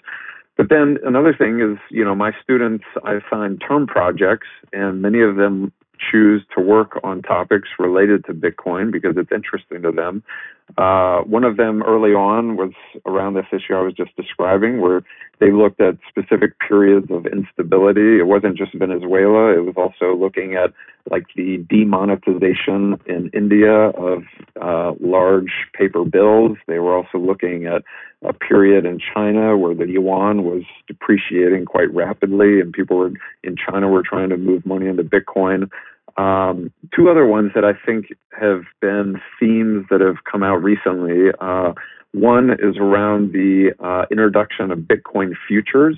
[0.57, 5.21] But then another thing is, you know, my students, I assign term projects, and many
[5.21, 5.73] of them
[6.11, 10.23] choose to work on topics related to Bitcoin because it's interesting to them.
[10.77, 12.71] Uh, one of them early on was
[13.05, 15.03] around this issue I was just describing, where
[15.39, 18.19] they looked at specific periods of instability.
[18.19, 20.73] It wasn't just Venezuela, it was also looking at
[21.11, 24.23] like the demonetization in India of
[24.59, 26.57] uh, large paper bills.
[26.67, 27.83] They were also looking at
[28.23, 33.11] a period in China where the yuan was depreciating quite rapidly, and people were
[33.43, 35.69] in China were trying to move money into Bitcoin.
[36.17, 38.07] Um, two other ones that I think
[38.39, 41.31] have been themes that have come out recently.
[41.39, 41.73] Uh,
[42.13, 45.97] one is around the uh, introduction of Bitcoin futures.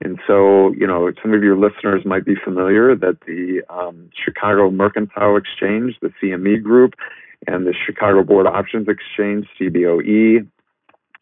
[0.00, 4.70] And so, you know, some of your listeners might be familiar that the um, Chicago
[4.70, 6.94] Mercantile Exchange, the CME Group,
[7.46, 10.46] and the Chicago Board Options Exchange, CBOE,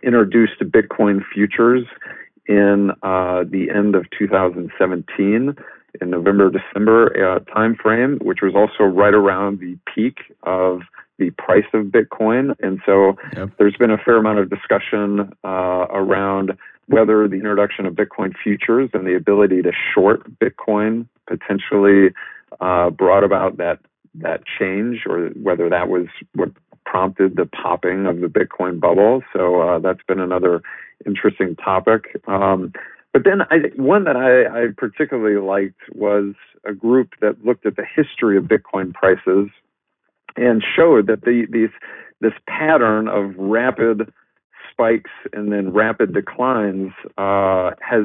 [0.03, 1.85] introduced Bitcoin futures
[2.47, 5.57] in uh, the end of 2017
[6.01, 10.83] in November December uh, timeframe, which was also right around the peak of
[11.19, 12.55] the price of Bitcoin.
[12.61, 13.51] And so yep.
[13.59, 16.57] there's been a fair amount of discussion uh, around
[16.89, 22.11] whether the introduction of Bitcoin futures and the ability to short Bitcoin potentially
[22.61, 23.81] uh, brought about that
[24.19, 26.51] that change, or whether that was what
[26.87, 29.23] prompted the popping of the Bitcoin bubble.
[29.35, 30.63] So uh, that's been another
[31.05, 32.19] interesting topic.
[32.27, 32.73] Um,
[33.17, 36.35] but then I, one that I, I particularly liked was
[36.67, 39.49] a group that looked at the history of Bitcoin prices
[40.37, 41.71] and showed that the, these
[42.21, 44.13] this pattern of rapid
[44.71, 48.05] spikes and then rapid declines uh, has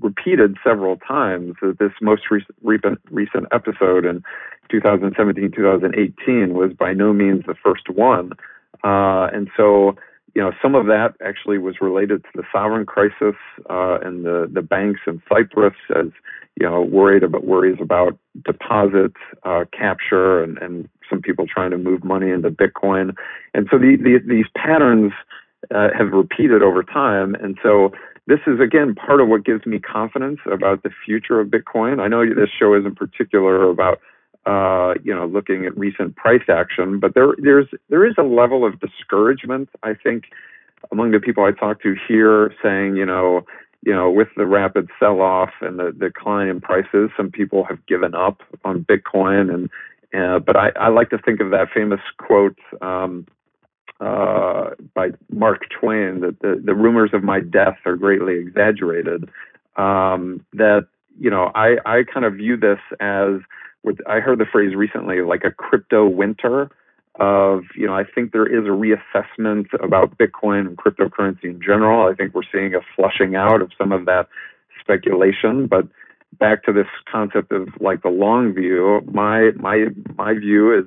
[0.00, 1.52] repeated several times.
[1.78, 2.22] This most
[2.62, 4.22] recent, recent episode in
[4.70, 8.32] 2017 2018 was by no means the first one.
[8.82, 9.96] Uh, and so
[10.36, 13.36] you know, some of that actually was related to the sovereign crisis
[13.70, 16.08] uh, and the, the banks in Cyprus as,
[16.60, 19.14] you know, worried about worries about deposit
[19.44, 23.14] uh, capture and, and some people trying to move money into Bitcoin.
[23.54, 25.12] And so the, the, these patterns
[25.74, 27.34] uh, have repeated over time.
[27.36, 27.92] And so
[28.26, 31.98] this is, again, part of what gives me confidence about the future of Bitcoin.
[31.98, 34.00] I know this show is in particular about
[34.46, 37.00] uh, you know, looking at recent price action.
[37.00, 40.24] But there, there's there is a level of discouragement, I think,
[40.92, 43.44] among the people I talk to here, saying, you know,
[43.84, 48.14] you know, with the rapid sell-off and the decline in prices, some people have given
[48.14, 49.70] up on Bitcoin and
[50.14, 53.26] Uh, but I, I, like to think of that famous quote um,
[54.00, 59.28] uh, by Mark Twain that the, the rumors of my death are greatly exaggerated.
[59.76, 60.86] Um, that
[61.18, 63.40] you know, I, I kind of view this as
[64.06, 66.70] I heard the phrase recently like a crypto winter
[67.18, 72.10] of you know I think there is a reassessment about Bitcoin and cryptocurrency in general.
[72.10, 74.28] I think we're seeing a flushing out of some of that
[74.80, 75.86] speculation, but
[76.38, 79.86] back to this concept of like the long view, my my
[80.16, 80.86] my view is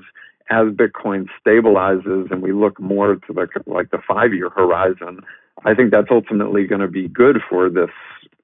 [0.51, 5.21] as Bitcoin stabilizes and we look more to the like the five year horizon,
[5.65, 7.91] I think that's ultimately going to be good for this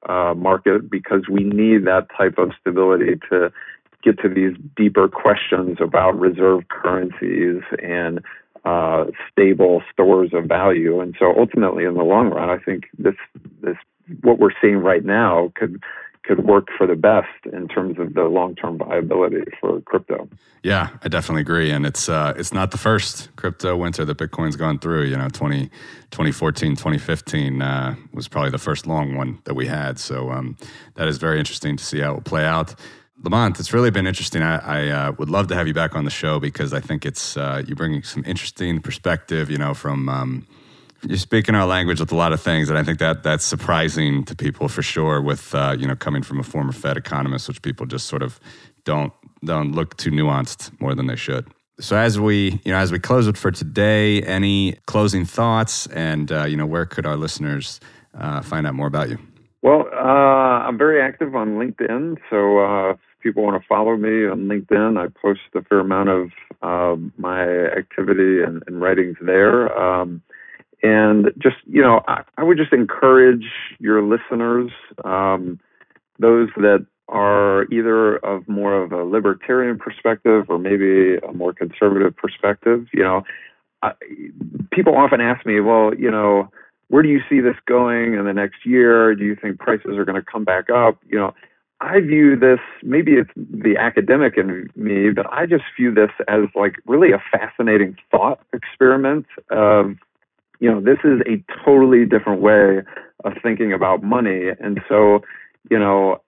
[0.08, 3.52] uh, market because we need that type of stability to
[4.06, 8.24] get to these deeper questions about reserve currencies and
[8.64, 11.00] uh, stable stores of value.
[11.02, 13.16] And so ultimately, in the long run, I think this
[13.62, 13.78] this
[14.22, 15.82] what we're seeing right now could
[16.24, 20.28] could work for the best in terms of the long-term viability for crypto.
[20.64, 24.56] Yeah, I definitely agree, and it's uh, it's not the first crypto winter that Bitcoin's
[24.56, 25.04] gone through.
[25.04, 25.68] You know, 20,
[26.10, 30.00] 2014, 2015 uh, was probably the first long one that we had.
[30.00, 30.58] So um,
[30.96, 32.74] that is very interesting to see how it will play out.
[33.24, 34.42] Lamont, it's really been interesting.
[34.42, 37.06] I, I uh, would love to have you back on the show because I think
[37.06, 39.50] it's uh, you bringing some interesting perspective.
[39.50, 40.48] You know, from um,
[41.04, 44.26] you're speaking our language with a lot of things, and I think that that's surprising
[44.26, 45.22] to people for sure.
[45.22, 48.40] With uh, you know, coming from a former Fed economist, which people just sort of
[48.84, 49.14] don't
[49.44, 51.48] don't look too nuanced more than they should.
[51.80, 56.32] So as we you know as we close it for today, any closing thoughts, and
[56.32, 57.80] uh, you know, where could our listeners
[58.14, 59.20] uh, find out more about you?
[59.62, 64.28] Well, uh, I'm very active on LinkedIn, so uh, if people want to follow me
[64.28, 66.30] on LinkedIn, I post a fair amount of
[66.62, 67.42] uh, my
[67.76, 69.76] activity and, and writings there.
[69.76, 70.22] Um,
[70.84, 73.46] and just, you know, I, I would just encourage
[73.80, 74.70] your listeners,
[75.04, 75.60] um,
[76.20, 82.16] those that are either of more of a libertarian perspective or maybe a more conservative
[82.16, 82.86] perspective.
[82.94, 83.24] You know,
[83.82, 83.92] I,
[84.72, 86.50] people often ask me, well, you know,
[86.90, 89.16] where do you see this going in the next year?
[89.16, 91.00] Do you think prices are going to come back up?
[91.08, 91.34] You know,
[91.82, 96.44] I view this, maybe it's the academic in me, but I just view this as
[96.56, 99.96] like really a fascinating thought experiment of
[100.60, 102.82] you know, this is a totally different way
[103.24, 104.50] of thinking about money.
[104.60, 105.22] And so,
[105.70, 106.22] you know,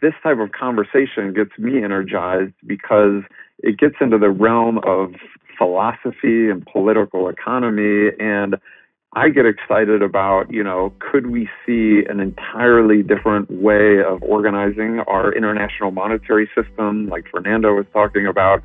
[0.00, 3.22] this type of conversation gets me energized because
[3.58, 5.14] it gets into the realm of
[5.58, 8.10] philosophy and political economy.
[8.18, 8.56] And
[9.16, 15.00] I get excited about, you know, could we see an entirely different way of organizing
[15.00, 18.62] our international monetary system, like Fernando was talking about?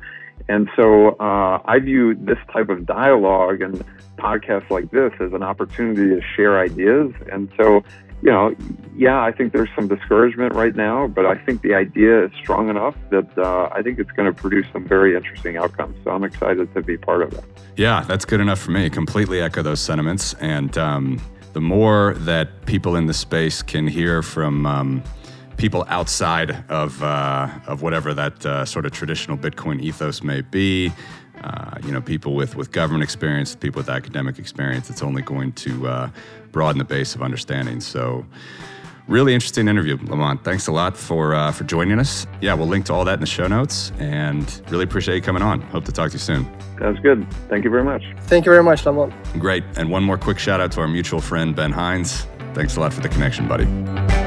[0.48, 3.84] And so uh, I view this type of dialogue and
[4.16, 7.12] podcasts like this as an opportunity to share ideas.
[7.30, 7.84] And so,
[8.22, 8.54] you know,
[8.96, 12.68] yeah, I think there's some discouragement right now, but I think the idea is strong
[12.68, 15.96] enough that uh, I think it's going to produce some very interesting outcomes.
[16.04, 17.44] So I'm excited to be part of it.
[17.76, 18.90] Yeah, that's good enough for me.
[18.90, 20.34] Completely echo those sentiments.
[20.34, 21.20] And um,
[21.54, 25.02] the more that people in the space can hear from, um,
[25.60, 30.90] people outside of uh, of whatever that uh, sort of traditional Bitcoin ethos may be.
[31.42, 34.90] Uh, you know, people with with government experience, people with academic experience.
[34.90, 36.10] It's only going to uh,
[36.52, 37.80] broaden the base of understanding.
[37.80, 38.24] So.
[39.08, 40.44] Really interesting interview, Lamont.
[40.44, 42.28] Thanks a lot for uh, for joining us.
[42.40, 45.42] Yeah, we'll link to all that in the show notes, and really appreciate you coming
[45.42, 45.62] on.
[45.62, 46.46] Hope to talk to you soon.
[46.78, 47.26] Sounds good.
[47.48, 48.04] Thank you very much.
[48.20, 49.12] Thank you very much, Lamont.
[49.40, 49.64] Great.
[49.76, 52.28] And one more quick shout out to our mutual friend Ben Hines.
[52.54, 54.19] Thanks a lot for the connection, buddy.